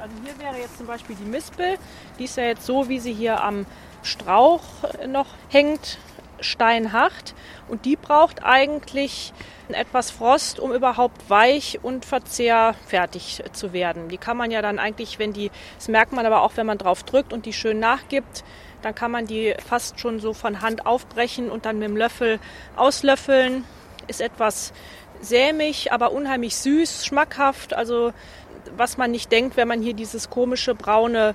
Also 0.00 0.14
hier 0.24 0.38
wäre 0.38 0.58
jetzt 0.58 0.78
zum 0.78 0.86
Beispiel 0.86 1.16
die 1.16 1.30
Mispel. 1.30 1.76
Die 2.18 2.24
ist 2.24 2.36
ja 2.36 2.44
jetzt 2.44 2.66
so, 2.66 2.88
wie 2.88 2.98
sie 2.98 3.12
hier 3.12 3.42
am 3.42 3.66
Strauch 4.02 4.62
noch 5.06 5.26
hängt, 5.48 5.98
steinhart. 6.40 7.34
Und 7.68 7.84
die 7.84 7.96
braucht 7.96 8.44
eigentlich 8.44 9.32
etwas 9.68 10.10
Frost, 10.10 10.58
um 10.58 10.72
überhaupt 10.72 11.30
weich 11.30 11.78
und 11.82 12.04
verzehrfertig 12.04 13.42
zu 13.52 13.72
werden. 13.72 14.08
Die 14.08 14.18
kann 14.18 14.36
man 14.36 14.50
ja 14.50 14.62
dann 14.62 14.78
eigentlich, 14.78 15.18
wenn 15.18 15.32
die, 15.32 15.50
das 15.76 15.88
merkt 15.88 16.12
man 16.12 16.26
aber 16.26 16.42
auch, 16.42 16.52
wenn 16.56 16.66
man 16.66 16.78
drauf 16.78 17.04
drückt 17.04 17.32
und 17.32 17.46
die 17.46 17.52
schön 17.52 17.78
nachgibt, 17.78 18.44
dann 18.82 18.94
kann 18.94 19.10
man 19.10 19.26
die 19.26 19.54
fast 19.64 20.00
schon 20.00 20.20
so 20.20 20.32
von 20.32 20.62
Hand 20.62 20.86
aufbrechen 20.86 21.50
und 21.50 21.66
dann 21.66 21.78
mit 21.78 21.88
dem 21.88 21.96
Löffel 21.96 22.40
auslöffeln. 22.76 23.64
Ist 24.08 24.20
etwas 24.20 24.72
sämig, 25.20 25.92
aber 25.92 26.12
unheimlich 26.12 26.56
süß, 26.56 27.04
schmackhaft. 27.04 27.74
Also 27.74 28.12
was 28.76 28.96
man 28.96 29.10
nicht 29.10 29.30
denkt, 29.30 29.56
wenn 29.56 29.68
man 29.68 29.82
hier 29.82 29.94
dieses 29.94 30.30
komische 30.30 30.74
braune 30.74 31.34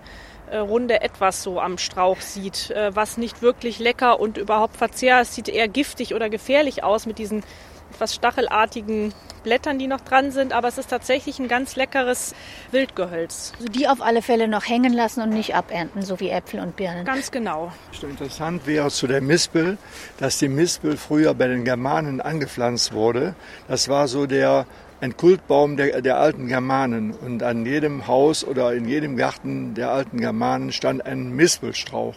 runde 0.57 1.01
Etwas 1.01 1.43
so 1.43 1.59
am 1.59 1.77
Strauch 1.77 2.21
sieht, 2.21 2.71
äh, 2.71 2.95
was 2.95 3.17
nicht 3.17 3.41
wirklich 3.41 3.79
lecker 3.79 4.19
und 4.19 4.37
überhaupt 4.37 4.77
verzehrt. 4.77 5.23
Es 5.23 5.35
sieht 5.35 5.49
eher 5.49 5.67
giftig 5.67 6.13
oder 6.13 6.29
gefährlich 6.29 6.83
aus 6.83 7.05
mit 7.05 7.17
diesen 7.17 7.43
etwas 7.91 8.15
stachelartigen 8.15 9.13
Blättern, 9.43 9.79
die 9.79 9.87
noch 9.87 10.01
dran 10.01 10.31
sind, 10.31 10.53
aber 10.53 10.67
es 10.67 10.77
ist 10.77 10.89
tatsächlich 10.89 11.39
ein 11.39 11.47
ganz 11.47 11.75
leckeres 11.75 12.33
Wildgehölz. 12.71 13.53
Also 13.55 13.69
die 13.69 13.87
auf 13.87 14.01
alle 14.01 14.21
Fälle 14.21 14.47
noch 14.47 14.67
hängen 14.67 14.91
lassen 14.91 15.21
und 15.21 15.29
nicht 15.29 15.55
abernten, 15.55 16.01
so 16.01 16.19
wie 16.19 16.29
Äpfel 16.29 16.59
und 16.59 16.75
Birnen. 16.75 17.05
Ganz 17.05 17.31
genau. 17.31 17.71
Interessant 18.01 18.65
wäre 18.65 18.89
zu 18.89 19.07
der 19.07 19.21
Mispel, 19.21 19.77
dass 20.17 20.39
die 20.39 20.49
Mispel 20.49 20.97
früher 20.97 21.33
bei 21.35 21.47
den 21.47 21.63
Germanen 21.63 22.21
angepflanzt 22.21 22.93
wurde. 22.93 23.35
Das 23.67 23.87
war 23.87 24.07
so 24.07 24.25
der 24.25 24.65
ein 25.05 25.15
Kultbaum 25.15 25.77
der, 25.77 26.01
der 26.01 26.17
alten 26.17 26.47
Germanen. 26.47 27.11
Und 27.11 27.43
an 27.43 27.65
jedem 27.65 28.07
Haus 28.07 28.43
oder 28.43 28.73
in 28.73 28.87
jedem 28.87 29.15
Garten 29.15 29.75
der 29.75 29.91
alten 29.91 30.19
Germanen 30.19 30.71
stand 30.71 31.05
ein 31.05 31.29
Mispelstrauch. 31.29 32.15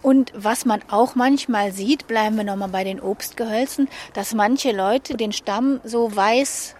Und 0.00 0.32
was 0.34 0.64
man 0.64 0.80
auch 0.88 1.14
manchmal 1.14 1.72
sieht, 1.72 2.06
bleiben 2.06 2.36
wir 2.36 2.44
nochmal 2.44 2.68
bei 2.68 2.84
den 2.84 3.00
Obstgehölzen, 3.00 3.88
dass 4.14 4.32
manche 4.32 4.72
Leute 4.72 5.16
den 5.16 5.32
Stamm 5.32 5.80
so 5.84 6.14
weiß 6.14 6.76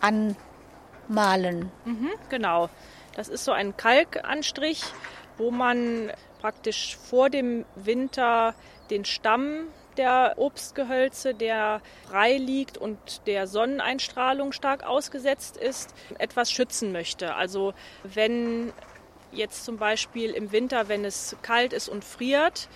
anmalen. 0.00 1.70
Mhm, 1.84 2.10
genau. 2.28 2.68
Das 3.14 3.28
ist 3.28 3.44
so 3.44 3.52
ein 3.52 3.76
Kalkanstrich, 3.76 4.82
wo 5.38 5.50
man 5.50 6.10
praktisch 6.40 6.96
vor 6.96 7.30
dem 7.30 7.64
Winter 7.76 8.54
den 8.90 9.04
Stamm 9.04 9.68
der 9.96 10.34
Obstgehölze, 10.36 11.34
der 11.34 11.80
frei 12.08 12.36
liegt 12.36 12.78
und 12.78 13.26
der 13.26 13.46
Sonneneinstrahlung 13.46 14.52
stark 14.52 14.84
ausgesetzt 14.84 15.56
ist, 15.56 15.94
etwas 16.18 16.50
schützen 16.50 16.92
möchte. 16.92 17.34
Also 17.34 17.74
wenn 18.02 18.72
jetzt 19.32 19.64
zum 19.64 19.78
Beispiel 19.78 20.30
im 20.30 20.52
Winter, 20.52 20.88
wenn 20.88 21.04
es 21.04 21.36
kalt 21.42 21.72
ist 21.72 21.88
und 21.88 22.04
friert, 22.04 22.68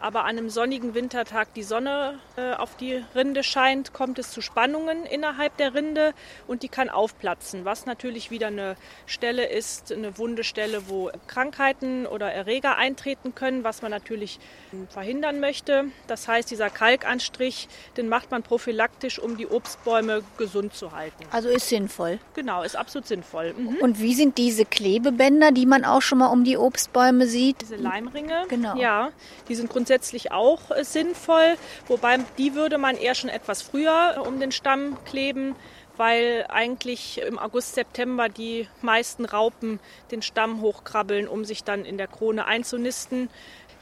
aber 0.00 0.24
an 0.24 0.38
einem 0.38 0.48
sonnigen 0.48 0.94
Wintertag 0.94 1.52
die 1.54 1.62
Sonne 1.62 2.18
äh, 2.36 2.54
auf 2.54 2.76
die 2.76 3.04
Rinde 3.14 3.42
scheint, 3.42 3.92
kommt 3.92 4.18
es 4.18 4.30
zu 4.30 4.40
Spannungen 4.40 5.04
innerhalb 5.04 5.56
der 5.58 5.74
Rinde 5.74 6.14
und 6.46 6.62
die 6.62 6.68
kann 6.68 6.88
aufplatzen, 6.88 7.66
was 7.66 7.84
natürlich 7.84 8.30
wieder 8.30 8.46
eine 8.46 8.76
Stelle 9.06 9.46
ist, 9.46 9.92
eine 9.92 10.16
Wundestelle, 10.16 10.88
wo 10.88 11.10
Krankheiten 11.26 12.06
oder 12.06 12.32
Erreger 12.32 12.78
eintreten 12.78 13.34
können, 13.34 13.62
was 13.62 13.82
man 13.82 13.90
natürlich 13.90 14.40
verhindern 14.88 15.38
möchte. 15.38 15.84
Das 16.06 16.26
heißt, 16.26 16.50
dieser 16.50 16.70
Kalkanstrich, 16.70 17.68
den 17.96 18.08
macht 18.08 18.30
man 18.30 18.42
prophylaktisch, 18.42 19.18
um 19.18 19.36
die 19.36 19.46
Obstbäume 19.46 20.22
gesund 20.38 20.72
zu 20.74 20.92
halten. 20.92 21.24
Also 21.30 21.50
ist 21.50 21.68
sinnvoll. 21.68 22.18
Genau, 22.34 22.62
ist 22.62 22.76
absolut 22.76 23.06
sinnvoll. 23.06 23.52
Mhm. 23.52 23.76
Und 23.80 24.00
wie 24.00 24.14
sind 24.14 24.38
diese 24.38 24.64
Klebebänder, 24.64 25.52
die 25.52 25.66
man 25.66 25.84
auch 25.84 26.00
schon 26.02 26.18
mal 26.18 26.28
um 26.28 26.44
die 26.44 26.56
Obstbäume 26.56 27.26
sieht? 27.26 27.60
Diese 27.60 27.76
Leimringe, 27.76 28.46
genau. 28.48 28.76
ja, 28.76 29.10
die 29.48 29.54
sind 29.54 29.68
grundsätzlich 29.68 29.89
grundsätzlich 29.90 30.30
auch 30.30 30.70
äh, 30.70 30.84
sinnvoll, 30.84 31.56
wobei 31.88 32.18
die 32.38 32.54
würde 32.54 32.78
man 32.78 32.96
eher 32.96 33.16
schon 33.16 33.28
etwas 33.28 33.60
früher 33.60 34.14
äh, 34.16 34.20
um 34.20 34.38
den 34.38 34.52
Stamm 34.52 34.96
kleben, 35.04 35.56
weil 35.96 36.46
eigentlich 36.48 37.20
im 37.20 37.40
August, 37.40 37.74
September 37.74 38.28
die 38.28 38.68
meisten 38.82 39.24
Raupen 39.24 39.80
den 40.12 40.22
Stamm 40.22 40.60
hochkrabbeln, 40.60 41.26
um 41.26 41.44
sich 41.44 41.64
dann 41.64 41.84
in 41.84 41.98
der 41.98 42.06
Krone 42.06 42.46
einzunisten. 42.46 43.30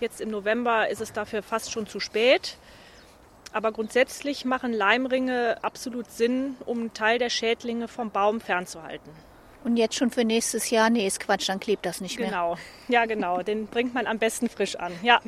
Jetzt 0.01 0.23
im 0.23 0.31
November 0.31 0.89
ist 0.89 1.03
es 1.03 1.13
dafür 1.13 1.43
fast 1.43 1.73
schon 1.73 1.87
zu 1.87 2.01
spät. 2.01 2.57
Aber 3.53 3.71
grundsätzlich 3.71 4.47
machen 4.47 4.73
Leimringe 4.73 5.59
absolut 5.61 6.11
Sinn, 6.11 6.57
um 6.65 6.79
einen 6.79 6.95
Teil 6.95 7.19
der 7.19 7.29
Schädlinge 7.29 7.87
vom 7.87 8.11
Baum 8.11 8.41
fernzuhalten. 8.41 9.11
Und 9.69 9.77
jetzt 9.77 9.97
schon 9.97 10.11
für 10.11 10.25
nächstes 10.25 10.71
Jahr? 10.71 10.89
Nee, 10.89 11.07
ist 11.07 11.21
Quatsch, 11.21 11.47
dann 11.47 11.61
klebt 11.61 11.85
das 11.85 12.01
nicht 12.01 12.17
genau. 12.17 12.31
mehr. 12.31 12.59
Genau, 12.87 13.01
ja 13.01 13.05
genau, 13.05 13.43
den 13.43 13.67
bringt 13.67 13.93
man 13.93 14.07
am 14.07 14.19
besten 14.19 14.49
frisch 14.49 14.77
an. 14.77 14.95
Ja. 15.03 15.21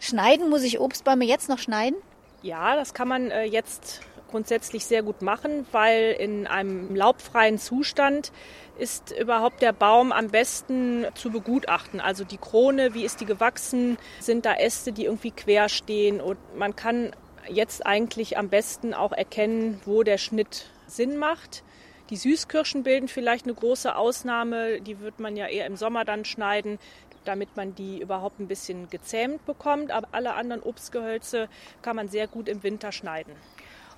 Schneiden, 0.00 0.50
muss 0.50 0.64
ich 0.64 0.80
Obstbäume 0.80 1.24
jetzt 1.24 1.48
noch 1.48 1.58
schneiden? 1.58 1.96
Ja, 2.42 2.76
das 2.76 2.92
kann 2.92 3.08
man 3.08 3.30
äh, 3.30 3.44
jetzt 3.44 4.02
grundsätzlich 4.30 4.84
sehr 4.84 5.02
gut 5.02 5.22
machen, 5.22 5.66
weil 5.72 6.14
in 6.18 6.46
einem 6.46 6.94
laubfreien 6.94 7.58
Zustand 7.58 8.32
ist 8.78 9.12
überhaupt 9.18 9.62
der 9.62 9.72
Baum 9.72 10.12
am 10.12 10.28
besten 10.28 11.06
zu 11.14 11.30
begutachten. 11.30 12.02
Also 12.02 12.24
die 12.24 12.36
Krone, 12.36 12.92
wie 12.92 13.02
ist 13.02 13.22
die 13.22 13.26
gewachsen? 13.26 13.96
Sind 14.20 14.44
da 14.44 14.52
Äste, 14.56 14.92
die 14.92 15.06
irgendwie 15.06 15.30
quer 15.30 15.70
stehen? 15.70 16.20
Und 16.20 16.36
man 16.54 16.76
kann 16.76 17.12
jetzt 17.48 17.86
eigentlich 17.86 18.36
am 18.36 18.50
besten 18.50 18.92
auch 18.92 19.12
erkennen, 19.12 19.80
wo 19.86 20.02
der 20.02 20.18
Schnitt 20.18 20.66
Sinn 20.86 21.16
macht. 21.16 21.62
Die 22.10 22.16
Süßkirschen 22.16 22.82
bilden 22.82 23.08
vielleicht 23.08 23.46
eine 23.46 23.54
große 23.54 23.96
Ausnahme. 23.96 24.80
Die 24.80 25.00
wird 25.00 25.20
man 25.20 25.36
ja 25.36 25.46
eher 25.46 25.66
im 25.66 25.76
Sommer 25.76 26.04
dann 26.04 26.24
schneiden, 26.24 26.78
damit 27.24 27.56
man 27.56 27.74
die 27.74 28.00
überhaupt 28.00 28.40
ein 28.40 28.48
bisschen 28.48 28.90
gezähmt 28.90 29.44
bekommt. 29.46 29.90
Aber 29.90 30.08
alle 30.12 30.34
anderen 30.34 30.62
Obstgehölze 30.62 31.48
kann 31.82 31.96
man 31.96 32.08
sehr 32.08 32.26
gut 32.26 32.48
im 32.48 32.62
Winter 32.62 32.92
schneiden. 32.92 33.34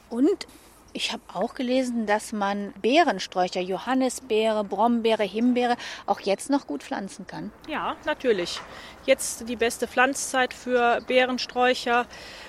Und 0.08 0.46
ich 0.92 1.12
habe 1.12 1.22
auch 1.34 1.52
gelesen, 1.52 2.06
dass 2.06 2.32
man 2.32 2.72
Beerensträucher, 2.80 3.60
Johannisbeere, 3.60 4.64
Brombeere, 4.64 5.24
Himbeere 5.24 5.76
auch 6.06 6.20
jetzt 6.20 6.48
noch 6.48 6.66
gut 6.66 6.82
pflanzen 6.82 7.26
kann. 7.26 7.52
Ja, 7.68 7.96
natürlich. 8.06 8.60
Jetzt 9.04 9.46
die 9.46 9.56
beste 9.56 9.88
Pflanzzeit 9.88 10.54
für 10.54 11.02
Beerensträucher. 11.06 12.06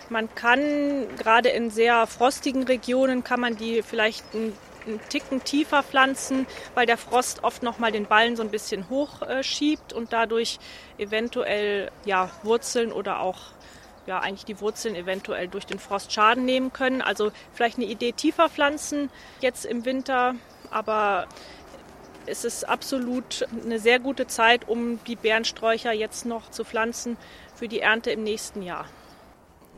Man 0.09 0.33
kann 0.33 1.07
gerade 1.17 1.49
in 1.49 1.71
sehr 1.71 2.07
frostigen 2.07 2.63
Regionen 2.63 3.23
kann 3.23 3.41
man 3.41 3.57
die 3.57 3.81
vielleicht 3.81 4.23
ein 4.33 4.53
einen 4.87 5.01
Ticken 5.09 5.43
tiefer 5.43 5.83
pflanzen, 5.83 6.47
weil 6.73 6.85
der 6.85 6.97
Frost 6.97 7.43
oft 7.43 7.63
noch 7.63 7.79
mal 7.79 7.91
den 7.91 8.05
Ballen 8.05 8.35
so 8.35 8.43
ein 8.43 8.51
bisschen 8.51 8.89
hochschiebt 8.89 9.91
äh, 9.91 9.95
und 9.95 10.13
dadurch 10.13 10.59
eventuell 10.97 11.91
ja, 12.05 12.29
Wurzeln 12.43 12.91
oder 12.91 13.19
auch 13.19 13.37
ja, 14.05 14.19
eigentlich 14.19 14.45
die 14.45 14.61
Wurzeln 14.61 14.95
eventuell 14.95 15.47
durch 15.47 15.65
den 15.65 15.79
Frost 15.79 16.13
Schaden 16.13 16.45
nehmen 16.45 16.71
können. 16.71 17.01
Also 17.01 17.31
vielleicht 17.53 17.77
eine 17.77 17.85
Idee 17.85 18.13
tiefer 18.13 18.49
pflanzen 18.49 19.09
jetzt 19.41 19.65
im 19.65 19.85
Winter, 19.85 20.35
aber 20.71 21.27
es 22.25 22.43
ist 22.43 22.67
absolut 22.67 23.47
eine 23.63 23.79
sehr 23.79 23.99
gute 23.99 24.27
Zeit, 24.27 24.67
um 24.67 25.03
die 25.05 25.15
Bärensträucher 25.15 25.91
jetzt 25.91 26.25
noch 26.25 26.51
zu 26.51 26.63
pflanzen 26.63 27.17
für 27.55 27.67
die 27.67 27.79
Ernte 27.79 28.11
im 28.11 28.23
nächsten 28.23 28.61
Jahr. 28.61 28.85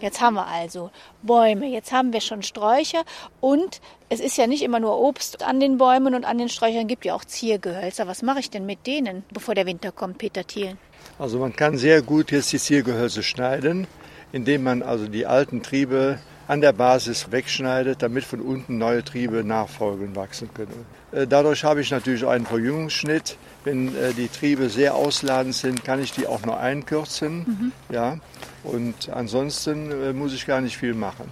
Jetzt 0.02 0.22
haben 0.22 0.36
wir 0.36 0.48
also 0.48 0.92
Bäume, 1.24 1.68
jetzt 1.68 1.92
haben 1.92 2.14
wir 2.14 2.22
schon 2.22 2.42
Sträucher 2.42 3.04
und 3.42 3.82
es 4.08 4.20
ist 4.20 4.38
ja 4.38 4.48
nicht 4.48 4.64
immer 4.64 4.80
nur 4.80 4.98
Obst 4.98 5.44
an 5.44 5.60
den 5.60 5.78
Bäumen 5.78 6.16
und 6.16 6.26
an 6.26 6.38
den 6.38 6.48
Sträuchern, 6.48 6.88
gibt 6.88 7.06
ja 7.06 7.14
auch 7.14 7.26
Ziergehölzer. 7.26 8.08
Was 8.08 8.22
mache 8.22 8.40
ich 8.40 8.50
denn 8.50 8.66
mit 8.66 8.88
denen, 8.88 9.24
bevor 9.34 9.56
der 9.56 9.66
Winter 9.66 9.92
kommt, 9.92 10.18
Peter 10.18 10.48
Thielen? 10.48 10.78
Also 11.18 11.40
man 11.40 11.54
kann 11.54 11.78
sehr 11.78 12.02
gut 12.02 12.32
jetzt 12.32 12.54
die 12.54 12.60
Ziergehölze 12.60 13.24
schneiden, 13.24 13.88
indem 14.32 14.64
man 14.64 14.84
also 14.84 15.08
die 15.08 15.26
alten 15.26 15.62
Triebe 15.62 16.20
an 16.48 16.62
der 16.62 16.74
Basis 16.74 17.32
wegschneidet, 17.32 18.02
damit 18.02 18.24
von 18.24 18.42
unten 18.42 18.78
neue 18.78 19.04
Triebe 19.04 19.44
nachfolgend 19.44 20.16
wachsen 20.16 20.50
können. 20.54 20.86
Äh, 21.12 21.28
dadurch 21.28 21.64
habe 21.64 21.82
ich 21.82 21.92
natürlich 21.92 22.26
einen 22.26 22.46
Verjüngungsschnitt. 22.46 23.38
Wenn 23.64 23.96
äh, 23.96 24.14
die 24.14 24.30
Triebe 24.30 24.70
sehr 24.70 24.96
ausladend 24.96 25.54
sind, 25.54 25.84
kann 25.84 26.02
ich 26.02 26.12
die 26.12 26.28
auch 26.28 26.46
noch 26.46 26.58
einkürzen. 26.58 27.40
Mhm. 27.40 27.72
Ja? 27.94 28.18
Und 28.64 29.10
ansonsten 29.10 29.92
äh, 29.92 30.14
muss 30.14 30.34
ich 30.34 30.46
gar 30.46 30.62
nicht 30.62 30.78
viel 30.78 30.94
machen. 30.94 31.32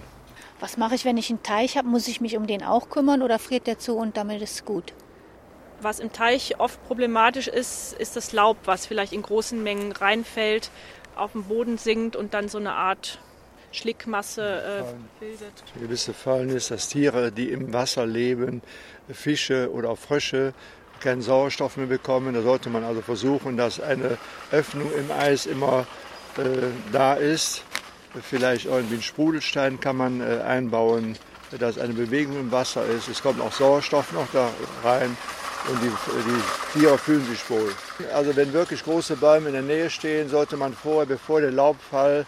Was 0.60 0.76
mache 0.76 0.94
ich, 0.94 1.04
wenn 1.04 1.16
ich 1.16 1.30
einen 1.30 1.42
Teich 1.42 1.76
habe? 1.76 1.88
Muss 1.88 2.08
ich 2.08 2.20
mich 2.20 2.36
um 2.36 2.46
den 2.46 2.62
auch 2.62 2.90
kümmern 2.90 3.22
oder 3.22 3.38
friert 3.38 3.66
der 3.66 3.78
zu 3.78 3.96
und 3.96 4.16
damit 4.16 4.42
ist 4.42 4.54
es 4.54 4.64
gut? 4.64 4.92
Was 5.80 6.00
im 6.00 6.12
Teich 6.12 6.58
oft 6.58 6.84
problematisch 6.88 7.46
ist, 7.46 7.92
ist 7.92 8.16
das 8.16 8.32
Laub, 8.32 8.56
was 8.64 8.84
vielleicht 8.84 9.12
in 9.12 9.22
großen 9.22 9.62
Mengen 9.62 9.92
reinfällt, 9.92 10.70
auf 11.14 11.32
den 11.32 11.44
Boden 11.44 11.78
sinkt 11.78 12.16
und 12.16 12.34
dann 12.34 12.48
so 12.48 12.58
eine 12.58 12.72
Art 12.72 13.20
Schlickmasse 13.70 14.42
äh, 14.42 15.20
bildet. 15.20 15.52
Gewisse 15.78 16.14
Fallen 16.14 16.48
ist, 16.50 16.70
dass 16.70 16.88
Tiere, 16.88 17.30
die 17.30 17.50
im 17.50 17.72
Wasser 17.72 18.06
leben, 18.06 18.62
Fische 19.08 19.70
oder 19.72 19.94
Frösche, 19.94 20.54
keinen 21.00 21.22
Sauerstoff 21.22 21.76
mehr 21.76 21.86
bekommen. 21.86 22.34
Da 22.34 22.42
sollte 22.42 22.70
man 22.70 22.84
also 22.84 23.00
versuchen, 23.02 23.56
dass 23.56 23.80
eine 23.80 24.18
Öffnung 24.50 24.90
im 24.92 25.10
Eis 25.10 25.46
immer 25.46 25.86
äh, 26.36 26.42
da 26.92 27.14
ist. 27.14 27.64
Vielleicht 28.22 28.66
irgendwie 28.66 28.94
einen 28.94 29.02
Sprudelstein 29.02 29.80
kann 29.80 29.96
man 29.96 30.20
äh, 30.20 30.40
einbauen, 30.42 31.16
dass 31.58 31.78
eine 31.78 31.94
Bewegung 31.94 32.38
im 32.38 32.52
Wasser 32.52 32.84
ist. 32.86 33.08
Es 33.08 33.22
kommt 33.22 33.40
auch 33.40 33.52
Sauerstoff 33.52 34.12
noch 34.12 34.26
da 34.32 34.50
rein 34.82 35.16
und 35.68 35.82
die, 35.82 35.88
die 35.88 36.78
Tiere 36.80 36.98
fühlen 36.98 37.26
sich 37.26 37.48
wohl. 37.50 37.74
Also 38.14 38.34
wenn 38.36 38.52
wirklich 38.52 38.82
große 38.84 39.16
Bäume 39.16 39.48
in 39.48 39.54
der 39.54 39.62
Nähe 39.62 39.90
stehen, 39.90 40.28
sollte 40.28 40.56
man 40.56 40.72
vorher, 40.72 41.06
bevor 41.06 41.40
der 41.40 41.50
Laubfall 41.50 42.26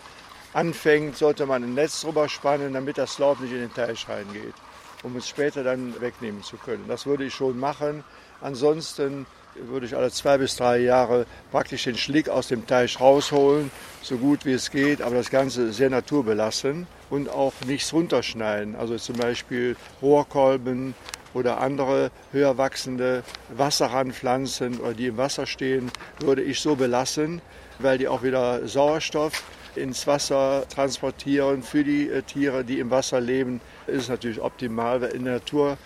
anfängt, 0.53 1.17
sollte 1.17 1.47
man 1.47 1.63
ein 1.63 1.75
Netz 1.75 2.01
drüber 2.03 2.29
spannen, 2.29 2.73
damit 2.73 2.99
das 2.99 3.19
Laub 3.19 3.41
nicht 3.41 3.53
in 3.53 3.61
den 3.61 3.75
Teich 3.75 4.09
reingeht, 4.09 4.55
um 5.03 5.17
es 5.17 5.29
später 5.29 5.63
dann 5.63 5.99
wegnehmen 6.01 6.43
zu 6.43 6.57
können. 6.57 6.85
Das 6.89 7.07
würde 7.07 7.25
ich 7.25 7.35
schon 7.35 7.59
machen. 7.59 8.05
Ansonsten 8.41 9.27
würde 9.55 9.87
ich 9.87 9.97
alle 9.97 10.11
zwei 10.11 10.39
bis 10.39 10.57
drei 10.57 10.79
Jahre 10.79 11.27
praktisch 11.51 11.85
den 11.85 11.97
Schlick 11.97 12.29
aus 12.29 12.49
dem 12.49 12.67
Teich 12.67 13.01
rausholen, 13.01 13.71
so 14.03 14.17
gut 14.17 14.45
wie 14.47 14.53
es 14.53 14.71
geht, 14.71 15.03
aber 15.03 15.17
das 15.17 15.31
Ganze 15.31 15.73
sehr 15.73 15.91
naturbelassen 15.91 16.87
und 17.11 17.29
auch 17.29 17.53
nichts 17.67 17.93
runterschneiden. 17.93 18.77
Also 18.77 18.97
zum 18.97 19.17
Beispiel 19.17 19.77
Rohrkolben 20.01 20.95
oder 21.35 21.61
andere 21.61 22.11
höher 22.33 22.59
wachsende 22.59 23.23
Wasserrandpflanzen 23.57 24.81
oder 24.81 24.95
die 24.95 25.07
im 25.07 25.17
Wasser 25.17 25.47
stehen, 25.47 25.91
würde 26.21 26.43
ich 26.43 26.61
so 26.61 26.77
belassen, 26.77 27.41
weil 27.79 27.99
die 27.99 28.09
auch 28.09 28.23
wieder 28.23 28.67
Sauerstoff 28.67 29.43
ins 29.77 30.07
Wasser 30.07 30.65
transportieren 30.69 31.63
für 31.63 31.85
die 31.85 32.09
äh, 32.09 32.23
Tiere, 32.23 32.65
die 32.65 32.81
im 32.81 32.91
Wasser 32.91 33.21
leben. 33.21 33.61
ist 33.87 34.09
natürlich 34.09 34.41
optimal, 34.41 35.03
in 35.05 35.25
der 35.25 35.35
Natur 35.35 35.79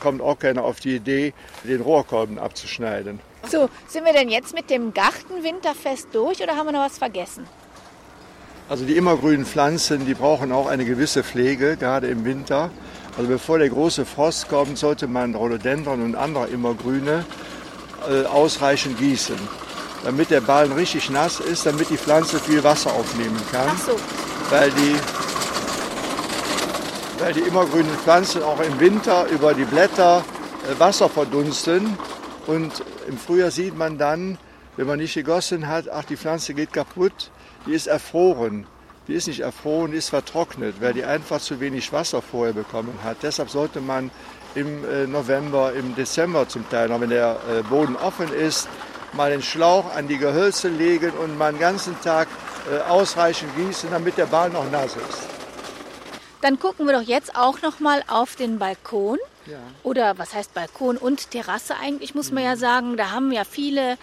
kommt 0.00 0.20
auch 0.20 0.38
keiner 0.38 0.64
auf 0.64 0.80
die 0.80 0.96
Idee, 0.96 1.32
den 1.64 1.80
Rohrkolben 1.80 2.38
abzuschneiden. 2.38 3.20
So, 3.50 3.68
sind 3.88 4.04
wir 4.04 4.12
denn 4.12 4.28
jetzt 4.28 4.54
mit 4.54 4.70
dem 4.70 4.94
Gartenwinterfest 4.94 6.08
durch 6.12 6.42
oder 6.42 6.56
haben 6.56 6.66
wir 6.66 6.72
noch 6.72 6.84
was 6.84 6.98
vergessen? 6.98 7.46
Also 8.68 8.84
die 8.84 8.96
immergrünen 8.96 9.44
Pflanzen, 9.44 10.06
die 10.06 10.14
brauchen 10.14 10.52
auch 10.52 10.66
eine 10.66 10.84
gewisse 10.84 11.22
Pflege, 11.24 11.76
gerade 11.76 12.06
im 12.06 12.24
Winter. 12.24 12.70
Also 13.16 13.28
bevor 13.28 13.58
der 13.58 13.68
große 13.68 14.06
Frost 14.06 14.48
kommt, 14.48 14.78
sollte 14.78 15.06
man 15.06 15.34
Rhododendron 15.34 16.02
und 16.02 16.14
andere 16.14 16.46
Immergrüne 16.46 17.24
äh, 18.08 18.24
ausreichend 18.24 18.98
gießen, 18.98 19.36
damit 20.04 20.30
der 20.30 20.40
Ballen 20.40 20.72
richtig 20.72 21.10
nass 21.10 21.40
ist, 21.40 21.66
damit 21.66 21.90
die 21.90 21.98
Pflanze 21.98 22.38
viel 22.38 22.64
Wasser 22.64 22.92
aufnehmen 22.92 23.40
kann. 23.50 23.68
Ach 23.70 23.78
so. 23.78 23.96
Weil 24.48 24.70
die 24.70 24.96
weil 27.22 27.34
die 27.34 27.40
immergrünen 27.40 27.94
Pflanzen 27.98 28.42
auch 28.42 28.58
im 28.58 28.80
Winter 28.80 29.28
über 29.28 29.54
die 29.54 29.64
Blätter 29.64 30.24
äh, 30.68 30.80
Wasser 30.80 31.08
verdunsten. 31.08 31.96
Und 32.48 32.82
im 33.06 33.16
Frühjahr 33.16 33.52
sieht 33.52 33.78
man 33.78 33.96
dann, 33.96 34.38
wenn 34.76 34.88
man 34.88 34.98
nicht 34.98 35.14
gegossen 35.14 35.68
hat, 35.68 35.88
ach, 35.88 36.04
die 36.04 36.16
Pflanze 36.16 36.52
geht 36.52 36.72
kaputt, 36.72 37.30
die 37.64 37.74
ist 37.74 37.86
erfroren. 37.86 38.66
Die 39.06 39.14
ist 39.14 39.28
nicht 39.28 39.38
erfroren, 39.38 39.92
die 39.92 39.98
ist 39.98 40.08
vertrocknet, 40.08 40.80
weil 40.80 40.94
die 40.94 41.04
einfach 41.04 41.40
zu 41.40 41.60
wenig 41.60 41.92
Wasser 41.92 42.22
vorher 42.22 42.54
bekommen 42.54 42.98
hat. 43.04 43.18
Deshalb 43.22 43.50
sollte 43.50 43.80
man 43.80 44.10
im 44.56 44.84
äh, 44.84 45.06
November, 45.06 45.72
im 45.74 45.94
Dezember 45.94 46.48
zum 46.48 46.68
Teil, 46.70 46.88
noch 46.88 47.00
wenn 47.00 47.10
der 47.10 47.36
äh, 47.48 47.62
Boden 47.62 47.94
offen 47.94 48.32
ist, 48.32 48.68
mal 49.12 49.30
den 49.30 49.42
Schlauch 49.42 49.94
an 49.94 50.08
die 50.08 50.18
Gehölze 50.18 50.68
legen 50.68 51.12
und 51.12 51.38
mal 51.38 51.52
den 51.52 51.60
ganzen 51.60 52.00
Tag 52.00 52.26
ausreichend 52.88 53.54
gießen, 53.56 53.90
damit 53.90 54.16
der 54.16 54.26
Ball 54.26 54.48
noch 54.48 54.70
nass 54.70 54.94
ist. 54.96 55.31
Dann 56.42 56.58
gucken 56.58 56.86
wir 56.86 56.92
doch 56.92 57.06
jetzt 57.06 57.36
auch 57.36 57.62
noch 57.62 57.80
mal 57.80 58.04
auf 58.08 58.36
den 58.36 58.58
Balkon. 58.58 59.18
Ja. 59.46 59.58
Oder 59.82 60.18
was 60.18 60.34
heißt 60.34 60.52
Balkon 60.52 60.98
und 60.98 61.30
Terrasse 61.30 61.76
eigentlich, 61.76 62.14
muss 62.14 62.30
man 62.30 62.44
ja 62.44 62.56
sagen. 62.56 62.96
Da 62.96 63.10
haben 63.10 63.32
ja 63.32 63.44
viele 63.44 63.96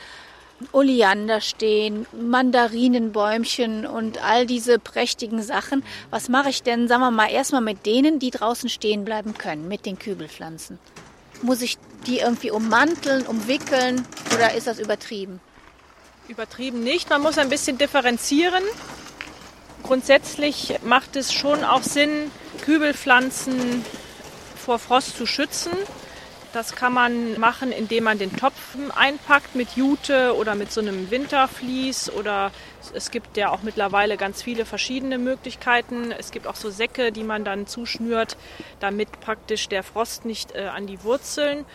Oleander 0.71 1.41
stehen, 1.41 2.05
Mandarinenbäumchen 2.11 3.85
und 3.85 4.23
all 4.23 4.45
diese 4.45 4.79
prächtigen 4.79 5.41
Sachen. 5.41 5.83
Was 6.09 6.29
mache 6.29 6.49
ich 6.49 6.63
denn, 6.63 6.87
sagen 6.87 7.01
wir 7.01 7.11
mal, 7.11 7.29
erstmal 7.29 7.61
mit 7.61 7.85
denen, 7.85 8.19
die 8.19 8.31
draußen 8.31 8.69
stehen 8.69 9.05
bleiben 9.05 9.37
können, 9.37 9.67
mit 9.67 9.85
den 9.85 9.99
Kübelpflanzen? 9.99 10.79
Muss 11.41 11.61
ich 11.61 11.77
die 12.07 12.19
irgendwie 12.19 12.51
ummanteln, 12.51 13.25
umwickeln 13.25 14.05
oder 14.33 14.53
ist 14.53 14.67
das 14.67 14.79
übertrieben? 14.79 15.39
Übertrieben 16.27 16.83
nicht. 16.83 17.09
Man 17.09 17.21
muss 17.21 17.37
ein 17.37 17.49
bisschen 17.49 17.77
differenzieren. 17.77 18.63
Grundsätzlich 19.83 20.75
macht 20.83 21.15
es 21.15 21.33
schon 21.33 21.63
auch 21.63 21.83
Sinn, 21.83 22.31
Kübelpflanzen 22.61 23.83
vor 24.55 24.79
Frost 24.79 25.17
zu 25.17 25.25
schützen. 25.25 25.71
Das 26.51 26.75
kann 26.75 26.93
man 26.93 27.39
machen, 27.39 27.71
indem 27.71 28.05
man 28.05 28.17
den 28.17 28.35
Topf 28.35 28.75
einpackt 28.95 29.53
mit 29.55 29.71
Jute 29.75 30.35
oder 30.35 30.55
mit 30.55 30.71
so 30.71 30.81
einem 30.81 31.11
Wintervlies 31.11 32.11
oder 32.11 32.51
es 32.93 33.11
gibt 33.11 33.37
ja 33.37 33.49
auch 33.49 33.61
mittlerweile 33.61 34.17
ganz 34.17 34.41
viele 34.41 34.65
verschiedene 34.65 35.19
Möglichkeiten. 35.19 36.11
Es 36.11 36.31
gibt 36.31 36.47
auch 36.47 36.55
so 36.55 36.71
Säcke, 36.71 37.11
die 37.11 37.23
man 37.23 37.45
dann 37.45 37.67
zuschnürt, 37.67 38.35
damit 38.79 39.19
praktisch 39.21 39.69
der 39.69 39.83
Frost 39.83 40.25
nicht 40.25 40.55
äh, 40.55 40.69
an 40.73 40.87
die 40.87 41.03
Wurzeln 41.03 41.65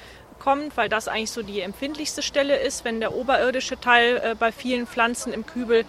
kommt, 0.40 0.76
weil 0.76 0.88
das 0.88 1.06
eigentlich 1.06 1.30
so 1.30 1.42
die 1.42 1.60
empfindlichste 1.60 2.22
Stelle 2.22 2.56
ist. 2.56 2.84
Wenn 2.84 2.98
der 2.98 3.14
oberirdische 3.14 3.78
Teil 3.78 4.16
äh, 4.16 4.34
bei 4.34 4.50
vielen 4.50 4.88
Pflanzen 4.88 5.32
im 5.32 5.46
Kübel 5.46 5.84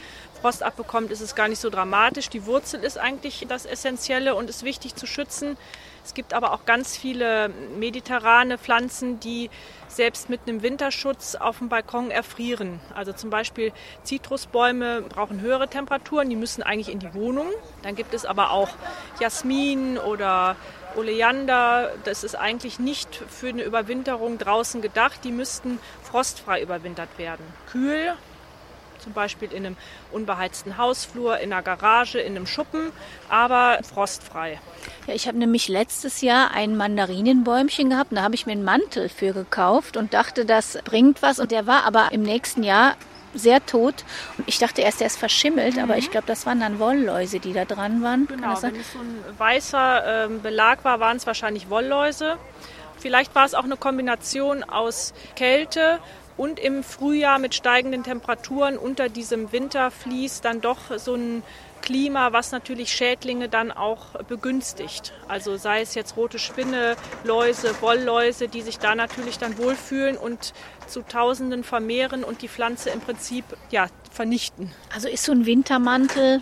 Frost 0.46 0.62
abbekommt, 0.62 1.10
ist 1.10 1.22
es 1.22 1.34
gar 1.34 1.48
nicht 1.48 1.60
so 1.60 1.72
dramatisch. 1.72 2.30
Die 2.30 2.46
Wurzel 2.46 2.84
ist 2.84 3.00
eigentlich 3.00 3.44
das 3.50 3.66
Essentielle 3.66 4.36
und 4.36 4.48
ist 4.48 4.64
wichtig 4.64 4.94
zu 4.94 5.08
schützen. 5.08 5.58
Es 6.04 6.14
gibt 6.14 6.36
aber 6.36 6.54
auch 6.54 6.66
ganz 6.66 6.96
viele 6.96 7.50
mediterrane 7.80 8.60
Pflanzen, 8.60 9.20
die 9.20 9.50
selbst 9.88 10.30
mit 10.30 10.42
einem 10.46 10.62
Winterschutz 10.62 11.34
auf 11.34 11.58
dem 11.58 11.70
Balkon 11.70 12.12
erfrieren. 12.12 12.80
Also 12.94 13.12
zum 13.12 13.32
Beispiel 13.32 13.74
Zitrusbäume 14.04 15.02
brauchen 15.02 15.42
höhere 15.42 15.68
Temperaturen, 15.68 16.30
die 16.30 16.36
müssen 16.36 16.62
eigentlich 16.62 16.90
in 16.90 17.00
die 17.00 17.16
Wohnung. 17.16 17.48
Dann 17.82 17.96
gibt 17.96 18.14
es 18.14 18.24
aber 18.24 18.52
auch 18.52 18.70
Jasmin 19.20 19.98
oder 19.98 20.58
Oleander. 20.96 21.92
Das 22.04 22.24
ist 22.24 22.36
eigentlich 22.36 22.78
nicht 22.78 23.16
für 23.16 23.48
eine 23.48 23.64
Überwinterung 23.64 24.38
draußen 24.38 24.84
gedacht. 24.84 25.22
Die 25.24 25.32
müssten 25.32 25.80
frostfrei 26.04 26.62
überwintert 26.62 27.18
werden. 27.18 27.44
Kühl 27.72 28.14
zum 29.00 29.14
Beispiel 29.14 29.52
in 29.52 29.66
einem 29.66 29.78
unbeheizten 30.12 30.78
Hausflur, 30.78 31.40
in 31.40 31.54
einer 31.54 31.62
Garage, 31.62 32.20
in 32.20 32.36
einem 32.36 32.48
Schuppen, 32.48 32.92
aber 33.30 33.80
frostfrei. 33.84 34.60
Ja, 35.08 35.14
ich 35.14 35.28
habe 35.28 35.38
nämlich 35.38 35.68
letztes 35.68 36.22
Jahr 36.22 36.52
ein 36.52 36.76
Mandarinenbäumchen 36.78 37.90
gehabt, 37.90 38.12
da 38.12 38.24
habe 38.24 38.36
ich 38.36 38.46
mir 38.46 38.54
einen 38.54 38.64
Mantel 38.64 39.10
für 39.10 39.34
gekauft 39.34 39.98
und 39.98 40.14
dachte, 40.14 40.46
das 40.46 40.80
bringt 40.84 41.22
was 41.22 41.40
und 41.40 41.52
der 41.52 41.68
war 41.68 41.86
aber 41.86 42.10
im 42.12 42.24
nächsten 42.24 42.64
Jahr 42.64 42.96
sehr 43.36 43.66
tot. 43.66 44.06
Und 44.38 44.48
ich 44.48 44.58
dachte 44.58 44.82
erst, 44.82 45.02
der 45.02 45.08
ist 45.08 45.18
verschimmelt, 45.18 45.76
mhm. 45.76 45.84
aber 45.84 45.98
ich 45.98 46.10
glaube, 46.10 46.28
das 46.28 46.46
waren 46.46 46.60
dann 46.60 46.80
Wollläuse, 46.80 47.40
die 47.40 47.54
da 47.54 47.66
dran 47.66 48.02
waren. 48.02 48.28
Genau, 48.28 48.62
wenn 48.62 48.76
es 48.76 48.94
so 48.94 49.00
ein 49.00 49.24
weißer 49.38 50.26
äh, 50.26 50.28
Belag 50.30 50.84
war, 50.84 51.00
waren 51.00 51.18
es 51.18 51.28
wahrscheinlich 51.28 51.70
Wollläuse. 51.70 52.38
Vielleicht 52.98 53.36
war 53.36 53.46
es 53.46 53.54
auch 53.54 53.66
eine 53.66 53.78
Kombination 53.78 54.64
aus 54.64 55.14
Kälte 55.36 56.00
und 56.38 56.60
im 56.60 56.84
Frühjahr 56.84 57.40
mit 57.40 57.56
steigenden 57.56 58.04
Temperaturen 58.04 58.78
unter 58.78 59.10
diesem 59.10 59.52
Winterflies 59.52 60.42
dann 60.42 60.62
doch 60.62 60.98
so 60.98 61.16
ein 61.16 61.44
Klima, 61.82 62.34
was 62.34 62.52
natürlich 62.52 62.92
Schädlinge 62.92 63.48
dann 63.48 63.72
auch 63.72 64.24
begünstigt. 64.28 65.14
Also 65.28 65.56
sei 65.56 65.82
es 65.82 65.94
jetzt 65.94 66.18
rote 66.18 66.40
Spinne, 66.40 66.96
Läuse, 67.24 67.80
Wollläuse, 67.80 68.48
die 68.48 68.62
sich 68.62 68.80
da 68.80 68.96
natürlich 68.96 69.38
dann 69.38 69.58
wohlfühlen 69.60 70.18
und 70.18 70.54
zu 70.88 71.04
Tausenden 71.04 71.64
vermehren 71.64 72.24
und 72.24 72.42
die 72.42 72.48
Pflanze 72.48 72.90
im 72.90 73.02
Prinzip 73.02 73.46
ja, 73.70 73.88
vernichten. 74.12 74.72
Also 74.94 75.08
ist 75.08 75.26
so 75.26 75.32
ein 75.32 75.46
Wintermantel 75.46 76.42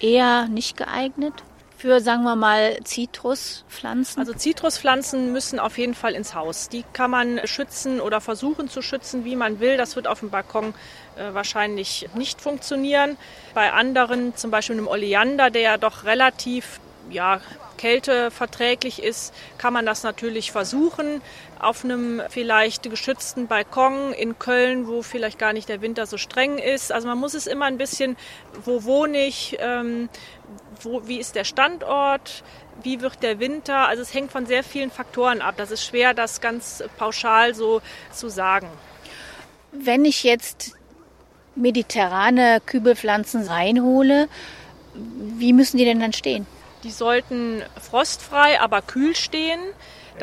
eher 0.00 0.48
nicht 0.48 0.78
geeignet? 0.78 1.34
Für, 1.82 2.00
sagen 2.00 2.22
wir 2.22 2.36
mal, 2.36 2.78
Zitruspflanzen? 2.84 4.20
Also 4.20 4.34
Zitruspflanzen 4.34 5.32
müssen 5.32 5.58
auf 5.58 5.78
jeden 5.78 5.94
Fall 5.94 6.12
ins 6.12 6.32
Haus. 6.32 6.68
Die 6.68 6.84
kann 6.92 7.10
man 7.10 7.40
schützen 7.44 8.00
oder 8.00 8.20
versuchen 8.20 8.68
zu 8.68 8.82
schützen, 8.82 9.24
wie 9.24 9.34
man 9.34 9.58
will. 9.58 9.76
Das 9.76 9.96
wird 9.96 10.06
auf 10.06 10.20
dem 10.20 10.30
Balkon 10.30 10.74
äh, 11.16 11.34
wahrscheinlich 11.34 12.08
nicht 12.14 12.40
funktionieren. 12.40 13.16
Bei 13.52 13.72
anderen, 13.72 14.36
zum 14.36 14.52
Beispiel 14.52 14.76
einem 14.76 14.86
Oleander, 14.86 15.50
der 15.50 15.62
ja 15.62 15.76
doch 15.76 16.04
relativ 16.04 16.78
ja, 17.10 17.40
kälteverträglich 17.76 19.02
ist, 19.02 19.34
kann 19.58 19.72
man 19.72 19.86
das 19.86 20.02
natürlich 20.02 20.52
versuchen. 20.52 21.20
Auf 21.58 21.84
einem 21.84 22.22
vielleicht 22.28 22.90
geschützten 22.90 23.46
Balkon 23.46 24.12
in 24.12 24.38
Köln, 24.38 24.88
wo 24.88 25.02
vielleicht 25.02 25.38
gar 25.38 25.52
nicht 25.52 25.68
der 25.68 25.80
Winter 25.80 26.06
so 26.06 26.18
streng 26.18 26.58
ist. 26.58 26.92
Also 26.92 27.08
man 27.08 27.18
muss 27.18 27.34
es 27.34 27.46
immer 27.46 27.66
ein 27.66 27.78
bisschen, 27.78 28.16
wo 28.64 28.84
wohne 28.84 29.26
ich, 29.26 29.56
ähm, 29.60 30.08
wo, 30.80 31.06
wie 31.06 31.18
ist 31.18 31.34
der 31.34 31.44
Standort, 31.44 32.42
wie 32.82 33.00
wird 33.00 33.22
der 33.22 33.38
Winter. 33.38 33.88
Also 33.88 34.02
es 34.02 34.12
hängt 34.12 34.32
von 34.32 34.46
sehr 34.46 34.64
vielen 34.64 34.90
Faktoren 34.90 35.40
ab. 35.40 35.54
Das 35.56 35.70
ist 35.70 35.84
schwer, 35.84 36.14
das 36.14 36.40
ganz 36.40 36.82
pauschal 36.98 37.54
so 37.54 37.80
zu 38.12 38.28
sagen. 38.28 38.68
Wenn 39.72 40.04
ich 40.04 40.22
jetzt 40.22 40.74
mediterrane 41.54 42.60
Kübelpflanzen 42.64 43.46
reinhole, 43.46 44.28
wie 44.94 45.52
müssen 45.52 45.78
die 45.78 45.84
denn 45.84 46.00
dann 46.00 46.12
stehen? 46.12 46.46
Die 46.84 46.90
sollten 46.90 47.62
frostfrei, 47.80 48.60
aber 48.60 48.82
kühl 48.82 49.14
stehen. 49.14 49.60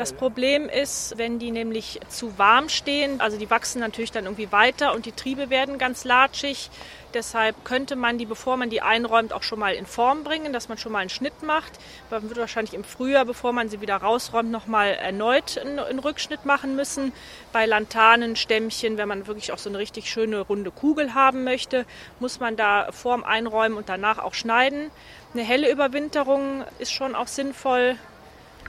Das 0.00 0.14
Problem 0.14 0.70
ist, 0.70 1.18
wenn 1.18 1.38
die 1.38 1.50
nämlich 1.50 2.00
zu 2.08 2.38
warm 2.38 2.70
stehen, 2.70 3.20
also 3.20 3.36
die 3.36 3.50
wachsen 3.50 3.80
natürlich 3.80 4.10
dann 4.10 4.24
irgendwie 4.24 4.50
weiter 4.50 4.94
und 4.94 5.04
die 5.04 5.12
Triebe 5.12 5.50
werden 5.50 5.76
ganz 5.76 6.04
latschig. 6.04 6.70
Deshalb 7.12 7.66
könnte 7.66 7.96
man 7.96 8.16
die, 8.16 8.24
bevor 8.24 8.56
man 8.56 8.70
die 8.70 8.80
einräumt, 8.80 9.34
auch 9.34 9.42
schon 9.42 9.58
mal 9.58 9.74
in 9.74 9.84
Form 9.84 10.24
bringen, 10.24 10.54
dass 10.54 10.70
man 10.70 10.78
schon 10.78 10.92
mal 10.92 11.00
einen 11.00 11.10
Schnitt 11.10 11.42
macht. 11.42 11.72
Man 12.08 12.22
wird 12.30 12.40
wahrscheinlich 12.40 12.72
im 12.72 12.82
Frühjahr, 12.82 13.26
bevor 13.26 13.52
man 13.52 13.68
sie 13.68 13.82
wieder 13.82 13.96
rausräumt, 13.96 14.50
nochmal 14.50 14.94
erneut 14.94 15.58
einen, 15.58 15.98
Rückschnitt 15.98 16.46
machen 16.46 16.76
müssen. 16.76 17.12
Bei 17.52 17.66
Lantanenstämmchen, 17.66 18.96
wenn 18.96 19.06
man 19.06 19.26
wirklich 19.26 19.52
auch 19.52 19.58
so 19.58 19.68
eine 19.68 19.76
richtig 19.76 20.08
schöne 20.08 20.40
runde 20.40 20.70
Kugel 20.70 21.12
haben 21.12 21.44
möchte, 21.44 21.84
muss 22.20 22.40
man 22.40 22.56
da 22.56 22.90
vorm 22.90 23.22
Einräumen 23.22 23.76
und 23.76 23.90
danach 23.90 24.16
auch 24.16 24.32
schneiden. 24.32 24.90
Eine 25.34 25.42
helle 25.42 25.70
Überwinterung 25.70 26.64
ist 26.78 26.90
schon 26.90 27.14
auch 27.14 27.28
sinnvoll. 27.28 27.98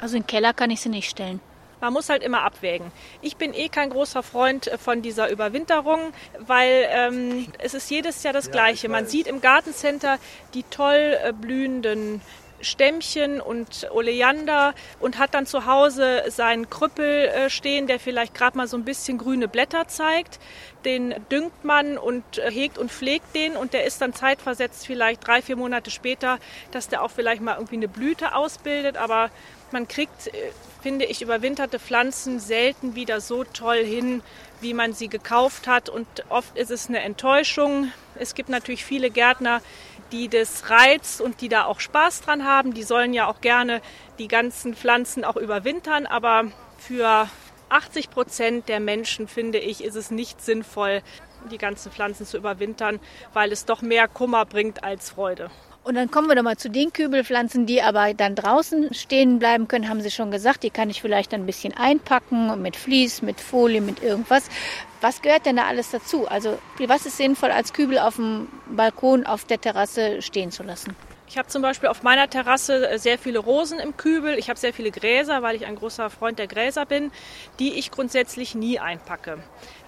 Also 0.01 0.17
in 0.17 0.23
den 0.23 0.27
Keller 0.27 0.53
kann 0.53 0.71
ich 0.71 0.81
sie 0.81 0.89
nicht 0.89 1.09
stellen. 1.09 1.39
Man 1.79 1.93
muss 1.93 2.09
halt 2.09 2.21
immer 2.21 2.43
abwägen. 2.43 2.91
Ich 3.21 3.37
bin 3.37 3.53
eh 3.53 3.69
kein 3.69 3.89
großer 3.89 4.21
Freund 4.21 4.69
von 4.79 5.01
dieser 5.01 5.31
Überwinterung, 5.31 6.13
weil 6.37 6.85
ähm, 6.89 7.47
es 7.57 7.73
ist 7.73 7.89
jedes 7.89 8.21
Jahr 8.21 8.33
das 8.33 8.45
ja, 8.47 8.51
Gleiche. 8.51 8.87
Man 8.87 9.07
sieht 9.07 9.25
im 9.25 9.41
Gartencenter 9.41 10.19
die 10.53 10.63
toll 10.63 11.17
äh, 11.23 11.33
blühenden 11.33 12.21
Stämmchen 12.61 13.41
und 13.41 13.89
Oleander 13.91 14.73
und 14.99 15.17
hat 15.17 15.33
dann 15.33 15.45
zu 15.45 15.65
Hause 15.65 16.23
seinen 16.27 16.69
Krüppel 16.69 17.27
äh, 17.27 17.49
stehen, 17.49 17.87
der 17.87 17.99
vielleicht 17.99 18.33
gerade 18.33 18.57
mal 18.57 18.67
so 18.67 18.77
ein 18.77 18.85
bisschen 18.85 19.17
grüne 19.17 19.47
Blätter 19.47 19.87
zeigt. 19.87 20.39
Den 20.85 21.15
düngt 21.31 21.63
man 21.63 21.97
und 21.97 22.37
äh, 22.37 22.51
hegt 22.51 22.77
und 22.77 22.91
pflegt 22.91 23.35
den 23.35 23.57
und 23.57 23.73
der 23.73 23.85
ist 23.85 24.01
dann 24.01 24.13
zeitversetzt 24.13 24.85
vielleicht 24.85 25.25
drei, 25.25 25.41
vier 25.41 25.55
Monate 25.55 25.91
später, 25.91 26.39
dass 26.71 26.89
der 26.89 27.01
auch 27.03 27.11
vielleicht 27.11 27.41
mal 27.41 27.55
irgendwie 27.55 27.77
eine 27.77 27.87
Blüte 27.87 28.35
ausbildet. 28.35 28.97
Aber 28.97 29.31
man 29.73 29.87
kriegt 29.87 30.31
finde 30.81 31.05
ich 31.05 31.21
überwinterte 31.21 31.79
Pflanzen 31.79 32.39
selten 32.39 32.95
wieder 32.95 33.21
so 33.21 33.43
toll 33.43 33.83
hin, 33.83 34.23
wie 34.61 34.73
man 34.73 34.93
sie 34.93 35.07
gekauft 35.07 35.67
hat. 35.67 35.89
Und 35.89 36.07
oft 36.29 36.57
ist 36.57 36.71
es 36.71 36.89
eine 36.89 37.01
Enttäuschung. 37.01 37.91
Es 38.15 38.35
gibt 38.35 38.49
natürlich 38.49 38.83
viele 38.83 39.09
Gärtner, 39.09 39.61
die 40.11 40.27
das 40.27 40.69
reizt 40.69 41.21
und 41.21 41.41
die 41.41 41.49
da 41.49 41.65
auch 41.65 41.79
Spaß 41.79 42.21
dran 42.21 42.45
haben. 42.45 42.73
Die 42.73 42.83
sollen 42.83 43.13
ja 43.13 43.27
auch 43.27 43.41
gerne 43.41 43.81
die 44.19 44.27
ganzen 44.27 44.75
Pflanzen 44.75 45.23
auch 45.23 45.37
überwintern. 45.37 46.05
Aber 46.05 46.45
für 46.77 47.29
80 47.69 48.09
Prozent 48.09 48.67
der 48.67 48.79
Menschen, 48.79 49.27
finde 49.27 49.59
ich, 49.59 49.83
ist 49.83 49.95
es 49.95 50.11
nicht 50.11 50.41
sinnvoll, 50.41 51.01
die 51.49 51.57
ganzen 51.57 51.91
Pflanzen 51.91 52.25
zu 52.25 52.37
überwintern, 52.37 52.99
weil 53.33 53.51
es 53.51 53.65
doch 53.65 53.81
mehr 53.81 54.07
Kummer 54.07 54.45
bringt 54.45 54.83
als 54.83 55.11
Freude. 55.11 55.49
Und 55.83 55.95
dann 55.95 56.11
kommen 56.11 56.27
wir 56.27 56.35
doch 56.35 56.43
mal 56.43 56.57
zu 56.57 56.69
den 56.69 56.93
Kübelpflanzen, 56.93 57.65
die 57.65 57.81
aber 57.81 58.13
dann 58.13 58.35
draußen 58.35 58.93
stehen 58.93 59.39
bleiben 59.39 59.67
können, 59.67 59.89
haben 59.89 60.01
Sie 60.01 60.11
schon 60.11 60.29
gesagt. 60.29 60.61
Die 60.61 60.69
kann 60.69 60.91
ich 60.91 61.01
vielleicht 61.01 61.33
ein 61.33 61.47
bisschen 61.47 61.75
einpacken 61.75 62.61
mit 62.61 62.75
Vlies, 62.75 63.23
mit 63.23 63.41
Folie, 63.41 63.81
mit 63.81 64.03
irgendwas. 64.03 64.43
Was 65.01 65.23
gehört 65.23 65.47
denn 65.47 65.55
da 65.55 65.65
alles 65.65 65.89
dazu? 65.89 66.27
Also 66.27 66.59
was 66.77 67.07
ist 67.07 67.17
sinnvoll 67.17 67.49
als 67.49 67.73
Kübel 67.73 67.97
auf 67.97 68.17
dem 68.17 68.47
Balkon, 68.67 69.25
auf 69.25 69.45
der 69.45 69.59
Terrasse 69.59 70.21
stehen 70.21 70.51
zu 70.51 70.61
lassen? 70.61 70.95
Ich 71.31 71.37
habe 71.37 71.47
zum 71.47 71.61
Beispiel 71.61 71.87
auf 71.87 72.03
meiner 72.03 72.29
Terrasse 72.29 72.89
äh, 72.89 72.99
sehr 72.99 73.17
viele 73.17 73.39
Rosen 73.39 73.79
im 73.79 73.95
Kübel. 73.95 74.37
Ich 74.37 74.49
habe 74.49 74.59
sehr 74.59 74.73
viele 74.73 74.91
Gräser, 74.91 75.41
weil 75.41 75.55
ich 75.55 75.65
ein 75.65 75.77
großer 75.77 76.09
Freund 76.09 76.37
der 76.37 76.47
Gräser 76.47 76.85
bin, 76.85 77.09
die 77.57 77.75
ich 77.75 77.89
grundsätzlich 77.89 78.53
nie 78.53 78.79
einpacke. 78.79 79.37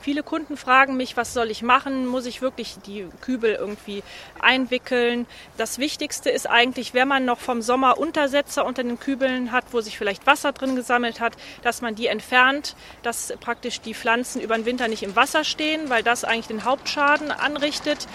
Viele 0.03 0.21
Kunden 0.21 0.57
fragen 0.57 0.97
mich, 0.97 1.15
was 1.15 1.33
soll 1.33 1.49
ich 1.49 1.61
machen? 1.61 2.07
Muss 2.07 2.25
ich 2.25 2.41
wirklich 2.41 2.75
die 2.85 3.07
Kübel 3.21 3.55
irgendwie 3.55 4.03
einwickeln? 4.41 5.25
Das 5.55 5.79
Wichtigste 5.79 6.29
ist 6.29 6.45
eigentlich, 6.45 6.93
wenn 6.93 7.07
man 7.07 7.23
noch 7.23 7.39
vom 7.39 7.61
Sommer 7.61 7.97
Untersetzer 7.97 8.65
unter 8.65 8.83
den 8.83 8.99
Kübeln 8.99 9.53
hat, 9.53 9.63
wo 9.71 9.79
sich 9.79 9.97
vielleicht 9.97 10.27
Wasser 10.27 10.51
drin 10.51 10.75
gesammelt 10.75 11.21
hat, 11.21 11.37
dass 11.61 11.81
man 11.81 11.95
die 11.95 12.07
entfernt, 12.07 12.75
dass 13.01 13.33
praktisch 13.39 13.79
die 13.79 13.93
Pflanzen 13.93 14.41
über 14.41 14.55
den 14.55 14.65
Winter 14.65 14.89
nicht 14.89 15.03
im 15.03 15.15
Wasser 15.15 15.45
stehen, 15.45 15.89
weil 15.89 16.03
das 16.03 16.25
eigentlich 16.25 16.47
den 16.47 16.65
Hauptschaden 16.65 17.31
anrichtet. 17.31 18.05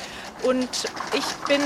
Und 0.43 0.69
ich 1.15 1.47
bin 1.47 1.63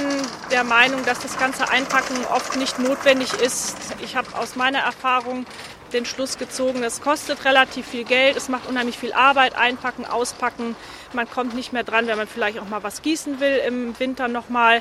der 0.52 0.62
Meinung, 0.62 1.04
dass 1.04 1.18
das 1.18 1.36
ganze 1.52 1.70
Einpacken 1.70 2.16
oft 2.32 2.56
nicht 2.56 2.78
notwendig 2.78 3.34
ist. 3.34 3.76
Ich 4.02 4.16
habe 4.16 4.34
aus 4.38 4.56
meiner 4.56 4.78
Erfahrung 4.78 5.44
den 5.92 6.06
Schluss 6.06 6.38
gezogen, 6.38 6.82
es 6.82 7.02
kostet 7.02 7.44
relativ 7.44 7.86
viel 7.86 8.04
Geld, 8.04 8.38
es 8.38 8.48
macht 8.48 8.66
unheimlich 8.70 8.96
viel 8.96 9.12
Arbeit, 9.12 9.54
einpacken, 9.54 10.06
auspacken. 10.06 10.74
Man 11.12 11.28
kommt 11.28 11.54
nicht 11.54 11.74
mehr 11.74 11.84
dran, 11.84 12.06
wenn 12.06 12.16
man 12.16 12.26
vielleicht 12.26 12.58
auch 12.58 12.68
mal 12.68 12.82
was 12.82 13.02
gießen 13.02 13.38
will 13.40 13.58
im 13.66 13.98
Winter 14.00 14.28
nochmal. 14.28 14.80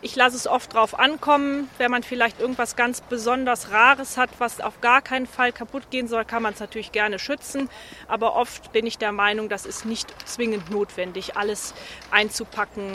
Ich 0.00 0.16
lasse 0.16 0.36
es 0.36 0.46
oft 0.46 0.72
drauf 0.72 0.98
ankommen. 0.98 1.68
Wenn 1.76 1.90
man 1.90 2.02
vielleicht 2.02 2.40
irgendwas 2.40 2.76
ganz 2.76 3.02
besonders 3.02 3.70
Rares 3.70 4.16
hat, 4.16 4.30
was 4.38 4.62
auf 4.62 4.80
gar 4.80 5.02
keinen 5.02 5.26
Fall 5.26 5.52
kaputt 5.52 5.90
gehen 5.90 6.08
soll, 6.08 6.24
kann 6.24 6.42
man 6.42 6.54
es 6.54 6.60
natürlich 6.60 6.92
gerne 6.92 7.18
schützen. 7.18 7.68
Aber 8.08 8.36
oft 8.36 8.72
bin 8.72 8.86
ich 8.86 8.96
der 8.96 9.12
Meinung, 9.12 9.50
das 9.50 9.66
ist 9.66 9.84
nicht 9.84 10.14
zwingend 10.26 10.70
notwendig, 10.70 11.36
alles 11.36 11.74
einzupacken. 12.10 12.92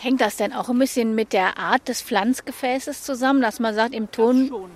Hängt 0.00 0.20
das 0.20 0.36
denn 0.36 0.52
auch 0.52 0.68
ein 0.68 0.78
bisschen 0.78 1.14
mit 1.14 1.32
der 1.32 1.58
Art 1.58 1.88
des 1.88 2.00
Pflanzgefäßes 2.02 3.02
zusammen, 3.02 3.42
dass 3.42 3.60
man 3.60 3.74
sagt, 3.74 3.94
im 3.94 4.10
Ton 4.10 4.70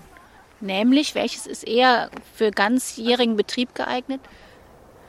Nämlich, 0.60 1.14
welches 1.14 1.46
ist 1.46 1.66
eher 1.66 2.10
für 2.34 2.50
ganzjährigen 2.50 3.36
Betrieb 3.36 3.74
geeignet? 3.74 4.20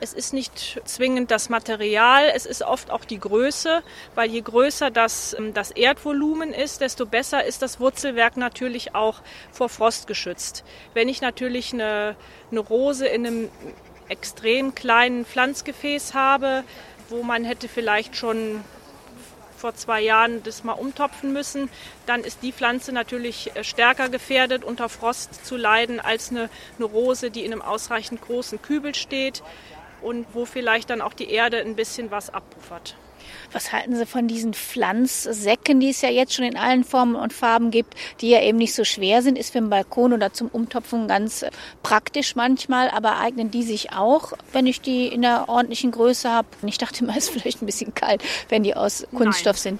Es 0.02 0.12
ist 0.12 0.34
nicht 0.34 0.82
zwingend 0.84 1.32
das 1.32 1.48
Material, 1.48 2.30
es 2.36 2.46
ist 2.46 2.62
oft 2.62 2.92
auch 2.92 3.06
die 3.06 3.20
Größe, 3.20 3.82
weil 4.14 4.30
je 4.30 4.42
größer 4.42 4.92
das, 4.92 5.34
ähm, 5.34 5.54
das 5.54 5.72
Erdvolumen 5.72 6.54
ist, 6.54 6.82
desto 6.82 7.06
besser 7.06 7.46
ist 7.46 7.62
das 7.62 7.80
Wurzelwerk 7.80 8.36
natürlich 8.36 8.94
auch 8.94 9.22
vor 9.52 9.70
Frost 9.70 10.08
geschützt. 10.08 10.66
Wenn 10.94 11.08
ich 11.08 11.22
natürlich 11.22 11.72
eine, 11.72 12.18
eine 12.52 12.60
Rose 12.60 13.08
in 13.08 13.26
einem 13.26 13.50
extrem 14.10 14.76
kleinen 14.76 15.26
Pflanzgefäß 15.26 16.14
habe, 16.14 16.66
wo 17.10 17.24
man 17.24 17.46
hätte 17.46 17.70
vielleicht 17.70 18.18
schon 18.18 18.62
vor 19.58 19.76
zwei 19.76 20.02
Jahren 20.02 20.44
das 20.44 20.64
mal 20.64 20.74
umtopfen 20.74 21.34
müssen, 21.34 21.70
dann 22.06 22.22
ist 22.22 22.44
die 22.44 22.52
Pflanze 22.52 22.92
natürlich 22.92 23.56
äh, 23.56 23.64
stärker 23.64 24.10
gefährdet, 24.10 24.64
unter 24.64 24.90
Frost 24.90 25.46
zu 25.46 25.58
leiden, 25.58 26.00
als 26.00 26.32
eine, 26.32 26.50
eine 26.78 26.86
Rose, 26.86 27.32
die 27.32 27.46
in 27.46 27.52
einem 27.52 27.62
ausreichend 27.62 28.22
großen 28.22 28.62
Kübel 28.62 28.96
steht 28.96 29.44
und 30.02 30.28
wo 30.34 30.46
vielleicht 30.46 30.90
dann 30.90 31.02
auch 31.02 31.14
die 31.14 31.30
Erde 31.30 31.60
ein 31.60 31.76
bisschen 31.76 32.12
was 32.12 32.34
abpuffert. 32.34 32.96
Was 33.52 33.72
halten 33.72 33.96
Sie 33.96 34.06
von 34.06 34.28
diesen 34.28 34.54
Pflanzsäcken, 34.54 35.80
die 35.80 35.90
es 35.90 36.02
ja 36.02 36.10
jetzt 36.10 36.34
schon 36.34 36.46
in 36.46 36.58
allen 36.58 36.84
Formen 36.84 37.16
und 37.16 37.34
Farben 37.34 37.72
gibt, 37.72 37.96
die 38.22 38.30
ja 38.30 38.42
eben 38.42 38.58
nicht 38.58 38.74
so 38.74 38.84
schwer 38.84 39.22
sind? 39.22 39.38
Ist 39.38 39.52
für 39.52 39.60
den 39.60 39.70
Balkon 39.70 40.14
oder 40.14 40.34
zum 40.34 40.48
Umtopfen 40.48 41.08
ganz 41.08 41.44
äh, 41.44 41.52
praktisch 41.84 42.36
manchmal, 42.36 42.90
aber 42.90 43.18
eignen 43.18 43.52
die 43.52 43.64
sich 43.64 43.94
auch, 43.94 44.34
wenn 44.52 44.68
ich 44.68 44.82
die 44.82 45.08
in 45.08 45.26
einer 45.26 45.50
ordentlichen 45.50 45.92
Größe 45.92 46.30
habe? 46.30 46.48
Ich 46.66 46.78
dachte 46.78 47.04
immer, 47.04 47.14
es 47.18 47.26
ist 47.26 47.30
vielleicht 47.30 47.62
ein 47.62 47.66
bisschen 47.66 47.94
kalt, 47.94 48.24
wenn 48.50 48.64
die 48.64 48.76
aus 48.76 49.06
Kunststoff 49.16 49.58
Nein. 49.58 49.80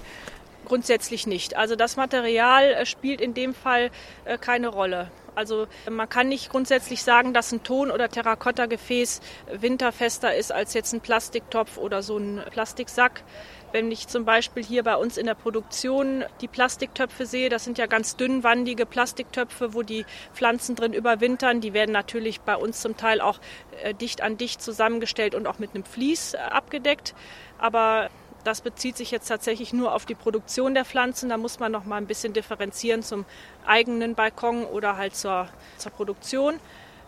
Grundsätzlich 0.66 1.26
nicht. 1.26 1.56
Also 1.56 1.76
das 1.76 1.96
Material 1.96 2.64
äh, 2.64 2.86
spielt 2.86 3.20
in 3.20 3.34
dem 3.34 3.54
Fall 3.54 3.90
äh, 4.24 4.36
keine 4.36 4.68
Rolle. 4.68 5.10
Also 5.36 5.68
man 5.88 6.08
kann 6.08 6.28
nicht 6.28 6.50
grundsätzlich 6.50 7.02
sagen, 7.02 7.34
dass 7.34 7.52
ein 7.52 7.62
Ton- 7.62 7.90
oder 7.90 8.08
Terrakotta-Gefäß 8.08 9.20
winterfester 9.52 10.34
ist 10.34 10.50
als 10.50 10.72
jetzt 10.72 10.94
ein 10.94 11.02
Plastiktopf 11.02 11.76
oder 11.76 12.02
so 12.02 12.16
ein 12.16 12.42
Plastiksack. 12.50 13.22
Wenn 13.70 13.92
ich 13.92 14.08
zum 14.08 14.24
Beispiel 14.24 14.64
hier 14.64 14.82
bei 14.82 14.96
uns 14.96 15.18
in 15.18 15.26
der 15.26 15.34
Produktion 15.34 16.24
die 16.40 16.48
Plastiktöpfe 16.48 17.26
sehe, 17.26 17.50
das 17.50 17.64
sind 17.64 17.76
ja 17.76 17.86
ganz 17.86 18.16
dünnwandige 18.16 18.86
Plastiktöpfe, 18.86 19.74
wo 19.74 19.82
die 19.82 20.06
Pflanzen 20.32 20.74
drin 20.74 20.94
überwintern. 20.94 21.60
Die 21.60 21.74
werden 21.74 21.92
natürlich 21.92 22.40
bei 22.40 22.56
uns 22.56 22.80
zum 22.80 22.96
Teil 22.96 23.20
auch 23.20 23.38
äh, 23.82 23.92
dicht 23.92 24.22
an 24.22 24.38
dicht 24.38 24.62
zusammengestellt 24.62 25.34
und 25.34 25.46
auch 25.46 25.58
mit 25.58 25.74
einem 25.74 25.84
Vlies 25.84 26.32
äh, 26.32 26.38
abgedeckt. 26.38 27.14
Aber 27.58 28.08
das 28.46 28.60
bezieht 28.60 28.96
sich 28.96 29.10
jetzt 29.10 29.26
tatsächlich 29.26 29.72
nur 29.72 29.94
auf 29.94 30.06
die 30.06 30.14
Produktion 30.14 30.74
der 30.74 30.84
Pflanzen. 30.84 31.28
Da 31.28 31.36
muss 31.36 31.58
man 31.58 31.72
noch 31.72 31.84
mal 31.84 31.96
ein 31.96 32.06
bisschen 32.06 32.32
differenzieren 32.32 33.02
zum 33.02 33.24
eigenen 33.66 34.14
Balkon 34.14 34.64
oder 34.64 34.96
halt 34.96 35.16
zur, 35.16 35.48
zur 35.78 35.92
Produktion. 35.92 36.60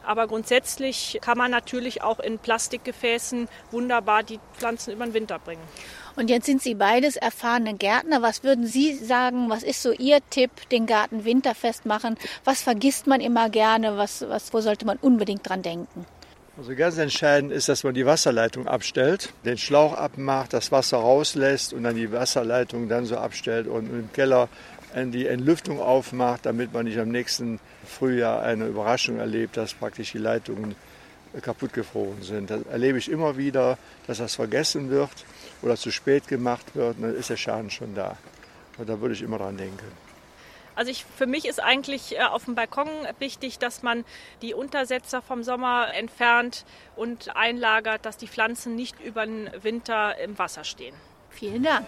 Aber 0.05 0.27
grundsätzlich 0.27 1.19
kann 1.21 1.39
man 1.39 1.51
natürlich 1.51 2.03
auch 2.03 2.19
in 2.19 2.39
Plastikgefäßen 2.39 3.49
wunderbar 3.71 4.23
die 4.23 4.41
Pflanzen 4.57 4.93
über 4.93 5.05
den 5.05 5.15
Winter 5.15 5.39
bringen. 5.39 5.63
Und 6.17 6.31
jetzt 6.31 6.47
sind 6.47 6.63
Sie 6.63 6.75
beides 6.75 7.15
erfahrene 7.15 7.75
Gärtner. 7.75 8.23
Was 8.23 8.43
würden 8.43 8.67
Sie 8.67 8.95
sagen, 8.95 9.51
was 9.51 9.63
ist 9.63 9.83
so 9.83 9.93
Ihr 9.93 10.19
Tipp, 10.31 10.51
den 10.71 10.87
Garten 10.87 11.25
winterfest 11.25 11.87
machen? 11.87 12.17
Was 12.45 12.63
vergisst 12.63 13.07
man 13.07 13.21
immer 13.21 13.51
gerne? 13.51 13.97
Was, 13.97 14.29
was, 14.29 14.53
wo 14.53 14.61
sollte 14.61 14.87
man 14.87 14.97
unbedingt 14.97 15.49
dran 15.49 15.63
denken? 15.63 16.07
Also 16.59 16.75
ganz 16.75 16.99
entscheidend 16.99 17.53
ist, 17.53 17.69
dass 17.69 17.85
man 17.85 17.95
die 17.95 18.05
Wasserleitung 18.05 18.67
abstellt, 18.67 19.33
den 19.45 19.59
Schlauch 19.59 19.95
abmacht, 19.95 20.53
das 20.53 20.73
Wasser 20.73 20.97
rauslässt 20.97 21.73
und 21.73 21.85
dann 21.85 21.95
die 21.95 22.11
Wasserleitung 22.11 22.89
dann 22.89 23.07
so 23.07 23.17
abstellt 23.17 23.69
und 23.69 23.89
im 23.89 24.13
Keller 24.13 24.49
die 24.97 25.29
Entlüftung 25.29 25.81
aufmacht, 25.81 26.47
damit 26.47 26.73
man 26.73 26.87
nicht 26.87 26.99
am 26.99 27.11
nächsten 27.11 27.61
Frühjahr 27.87 28.43
eine 28.43 28.67
Überraschung 28.67 29.19
erlebt, 29.19 29.57
dass 29.57 29.73
praktisch 29.73 30.11
die 30.11 30.19
Leitungen 30.19 30.75
kaputt 31.43 31.73
gefroren 31.75 32.23
sind. 32.23 32.51
Das 32.51 32.63
erlebe 32.67 32.99
ich 32.99 33.09
immer 33.09 33.37
wieder, 33.37 33.79
dass 34.09 34.19
das 34.19 34.35
vergessen 34.35 34.91
wird 34.91 35.11
oder 35.63 35.77
zu 35.77 35.93
spät 35.93 36.27
gemacht 36.27 36.75
wird, 36.75 36.97
und 36.97 37.03
dann 37.05 37.15
ist 37.15 37.31
der 37.31 37.37
Schaden 37.37 37.71
schon 37.71 37.95
da. 37.95 38.17
Und 38.79 38.89
da 38.89 39.01
würde 39.01 39.15
ich 39.15 39.23
immer 39.23 39.39
dran 39.39 39.57
denken. 39.57 40.08
Also 40.79 40.93
ich, 40.93 41.05
für 41.05 41.27
mich 41.27 41.45
ist 41.45 41.61
eigentlich 41.61 42.17
äh, 42.17 42.23
auf 42.23 42.45
dem 42.45 42.55
Balkon 42.55 42.89
wichtig, 43.19 43.59
dass 43.59 43.83
man 43.83 44.05
die 44.43 44.55
Untersetzer 44.55 45.21
vom 45.21 45.43
Sommer 45.43 45.93
entfernt 45.93 46.65
und 46.95 47.35
einlagert, 47.35 48.07
dass 48.07 48.17
die 48.17 48.29
Pflanzen 48.29 48.77
nicht 48.77 49.01
über 49.01 49.27
den 49.27 49.51
Winter 49.61 50.17
im 50.21 50.39
Wasser 50.39 50.63
stehen. 50.63 50.95
Vielen 51.39 51.63
Dank. 51.63 51.87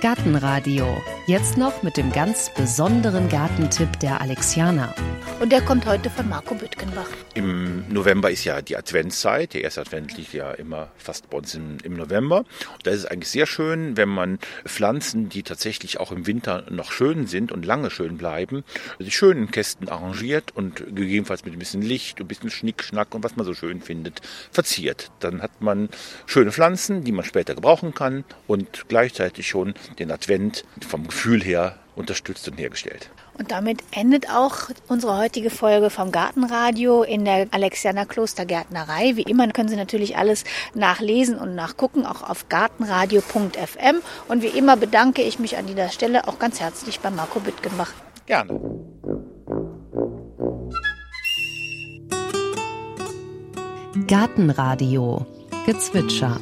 Gartenradio. 0.00 1.02
Jetzt 1.26 1.58
noch 1.58 1.82
mit 1.82 1.96
dem 1.96 2.12
ganz 2.12 2.50
besonderen 2.54 3.28
Gartentipp 3.28 3.98
der 4.00 4.20
Alexianer. 4.20 4.94
Und 5.40 5.52
der 5.52 5.60
kommt 5.60 5.86
heute 5.86 6.08
von 6.08 6.28
Marco 6.28 6.54
Büttgenbach. 6.54 7.08
Im 7.34 7.84
November 7.88 8.30
ist 8.30 8.44
ja 8.44 8.62
die 8.62 8.76
Adventszeit. 8.76 9.54
Der 9.54 9.62
erste 9.62 9.82
Advent 9.82 10.16
liegt 10.16 10.32
ja 10.32 10.52
immer 10.52 10.88
fast 10.96 11.28
bei 11.30 11.38
uns 11.38 11.54
im, 11.54 11.78
im 11.82 11.94
November. 11.94 12.38
Und 12.38 12.86
da 12.86 12.90
ist 12.92 13.00
es 13.00 13.06
eigentlich 13.06 13.28
sehr 13.28 13.46
schön, 13.46 13.96
wenn 13.96 14.08
man 14.08 14.38
Pflanzen, 14.64 15.28
die 15.28 15.42
tatsächlich 15.42 16.00
auch 16.00 16.12
im 16.12 16.26
Winter 16.26 16.64
noch 16.70 16.90
schön 16.90 17.26
sind 17.26 17.52
und 17.52 17.66
lange 17.66 17.90
schön 17.90 18.18
bleiben, 18.18 18.64
die 18.98 19.10
schönen 19.10 19.50
Kästen 19.50 19.88
arrangiert 19.88 20.56
und 20.56 20.76
gegebenenfalls 20.76 21.44
mit 21.44 21.54
ein 21.54 21.58
bisschen 21.58 21.82
Licht, 21.82 22.20
ein 22.20 22.26
bisschen 22.26 22.50
Schnickschnack 22.50 23.14
und 23.14 23.22
was 23.22 23.36
man 23.36 23.46
so 23.46 23.54
schön 23.54 23.80
findet, 23.80 24.22
verziert. 24.50 25.10
Dann 25.20 25.42
hat 25.42 25.60
man 25.60 25.88
schöne 26.26 26.52
Pflanzen, 26.52 27.04
die 27.04 27.12
man 27.12 27.24
später 27.24 27.54
gebrauchen 27.54 27.94
kann 27.94 28.24
und 28.46 28.77
gleichzeitig 28.86 29.48
schon 29.48 29.74
den 29.98 30.10
Advent 30.10 30.64
vom 30.86 31.06
Gefühl 31.06 31.42
her 31.42 31.76
unterstützt 31.96 32.48
und 32.48 32.58
hergestellt. 32.58 33.10
Und 33.38 33.52
damit 33.52 33.82
endet 33.92 34.30
auch 34.30 34.68
unsere 34.88 35.16
heutige 35.16 35.50
Folge 35.50 35.90
vom 35.90 36.10
Gartenradio 36.10 37.02
in 37.02 37.24
der 37.24 37.46
Alexianer 37.52 38.04
Klostergärtnerei. 38.04 39.16
Wie 39.16 39.22
immer 39.22 39.46
können 39.48 39.68
Sie 39.68 39.76
natürlich 39.76 40.16
alles 40.16 40.44
nachlesen 40.74 41.38
und 41.38 41.54
nachgucken, 41.54 42.04
auch 42.04 42.28
auf 42.28 42.48
gartenradio.fm. 42.48 44.00
Und 44.26 44.42
wie 44.42 44.48
immer 44.48 44.76
bedanke 44.76 45.22
ich 45.22 45.38
mich 45.38 45.56
an 45.56 45.66
dieser 45.66 45.90
Stelle 45.90 46.26
auch 46.26 46.38
ganz 46.38 46.60
herzlich 46.60 47.00
bei 47.00 47.10
Marco 47.10 47.38
Büttgenbach. 47.40 47.92
Gerne. 48.26 48.60
Gartenradio. 54.06 55.26
Gezwitscher. 55.66 56.40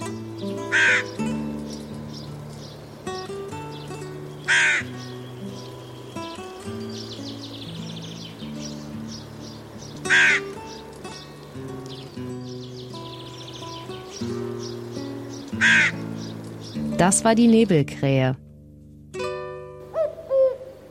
Das 16.99 17.25
war 17.25 17.35
die 17.35 17.47
Nebelkrähe. 17.47 18.37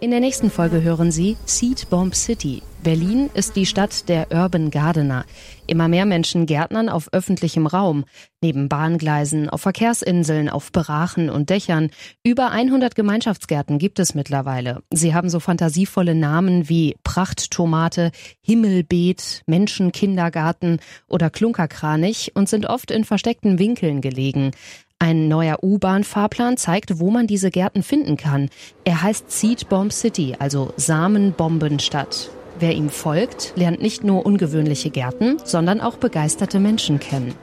In 0.01 0.11
der 0.11 0.19
nächsten 0.19 0.51
Folge 0.51 0.83
hören 0.83 1.11
Sie 1.11 1.35
Seed 1.45 1.89
Bomb 1.89 2.13
City. 2.13 2.61
Berlin 2.83 3.31
ist 3.33 3.55
die 3.55 3.65
Stadt 3.65 4.07
der 4.07 4.31
Urban 4.31 4.69
Gardener. 4.69 5.25
Immer 5.65 5.87
mehr 5.87 6.05
Menschen 6.05 6.45
gärtnern 6.45 6.89
auf 6.89 7.11
öffentlichem 7.11 7.65
Raum, 7.65 8.05
neben 8.41 8.69
Bahngleisen, 8.69 9.49
auf 9.49 9.61
Verkehrsinseln, 9.61 10.49
auf 10.49 10.71
Berachen 10.71 11.31
und 11.31 11.49
Dächern. 11.49 11.89
Über 12.23 12.51
100 12.51 12.93
Gemeinschaftsgärten 12.93 13.79
gibt 13.79 13.97
es 13.97 14.13
mittlerweile. 14.13 14.83
Sie 14.93 15.15
haben 15.15 15.31
so 15.31 15.39
fantasievolle 15.39 16.13
Namen 16.13 16.69
wie 16.69 16.95
Prachttomate, 17.03 18.11
Himmelbeet, 18.41 19.41
Menschenkindergarten 19.47 20.79
oder 21.07 21.31
Klunkerkranich 21.31 22.33
und 22.35 22.47
sind 22.47 22.67
oft 22.67 22.91
in 22.91 23.05
versteckten 23.05 23.57
Winkeln 23.57 24.01
gelegen. 24.01 24.51
Ein 24.97 25.27
neuer 25.27 25.57
U-Bahn-Fahrplan 25.61 26.55
zeigt, 26.55 26.99
wo 26.99 27.11
man 27.11 27.27
diese 27.27 27.51
Gärten 27.51 27.83
finden 27.83 28.15
kann. 28.15 28.49
Er 28.85 29.01
heißt 29.01 29.29
Seed 29.29 29.67
Bomb 29.67 29.91
City, 29.91 30.35
also 30.39 30.73
Samenbombenstadt. 30.77 32.29
Wer 32.59 32.71
ihm 32.73 32.89
folgt, 32.89 33.51
lernt 33.57 33.81
nicht 33.81 34.05
nur 34.05 34.25
ungewöhnliche 34.25 34.89
Gärten, 34.89 35.37
sondern 35.43 35.81
auch 35.81 35.97
begeisterte 35.97 36.61
Menschen 36.61 36.99
kennen. 36.99 37.35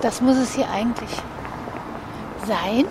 Das 0.00 0.22
muss 0.22 0.38
es 0.38 0.54
hier 0.54 0.70
eigentlich 0.70 1.10
sein. 2.46 2.86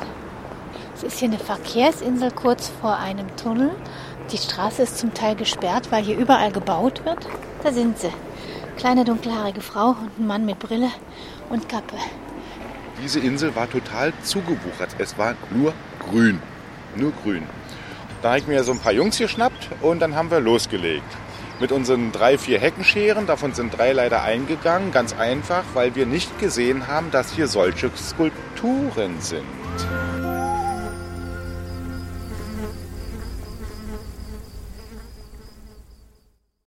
Es 0.95 1.01
ist 1.01 1.17
hier 1.17 1.29
eine 1.29 1.39
Verkehrsinsel 1.39 2.29
kurz 2.29 2.69
vor 2.81 2.97
einem 2.97 3.35
Tunnel. 3.35 3.71
Die 4.31 4.37
Straße 4.37 4.83
ist 4.83 4.99
zum 4.99 5.13
Teil 5.15 5.35
gesperrt, 5.35 5.91
weil 5.91 6.03
hier 6.03 6.17
überall 6.17 6.51
gebaut 6.51 7.03
wird. 7.03 7.27
Da 7.63 7.71
sind 7.71 7.97
sie. 7.97 8.11
Kleine 8.77 9.05
dunkelhaarige 9.05 9.61
Frau 9.61 9.89
und 9.89 10.19
ein 10.19 10.27
Mann 10.27 10.45
mit 10.45 10.59
Brille 10.59 10.89
und 11.49 11.67
Kappe. 11.67 11.95
Diese 13.01 13.19
Insel 13.19 13.55
war 13.55 13.69
total 13.69 14.13
zugewuchert. 14.23 14.95
Es 14.97 15.17
war 15.17 15.35
nur 15.51 15.73
grün. 15.99 16.39
Nur 16.95 17.11
grün. 17.23 17.43
Da 18.21 18.29
habe 18.29 18.39
ich 18.39 18.47
mir 18.47 18.63
so 18.63 18.71
ein 18.71 18.79
paar 18.79 18.93
Jungs 18.93 19.17
geschnappt 19.17 19.69
und 19.81 19.99
dann 19.99 20.15
haben 20.15 20.31
wir 20.31 20.39
losgelegt. 20.39 21.05
Mit 21.59 21.71
unseren 21.71 22.11
drei, 22.11 22.37
vier 22.37 22.59
Heckenscheren, 22.59 23.25
davon 23.25 23.53
sind 23.53 23.77
drei 23.77 23.91
leider 23.91 24.23
eingegangen, 24.23 24.91
ganz 24.91 25.13
einfach, 25.13 25.63
weil 25.73 25.95
wir 25.95 26.05
nicht 26.05 26.39
gesehen 26.39 26.87
haben, 26.87 27.09
dass 27.11 27.31
hier 27.31 27.47
solche 27.47 27.89
Skulpturen 27.95 29.19
sind. 29.19 29.45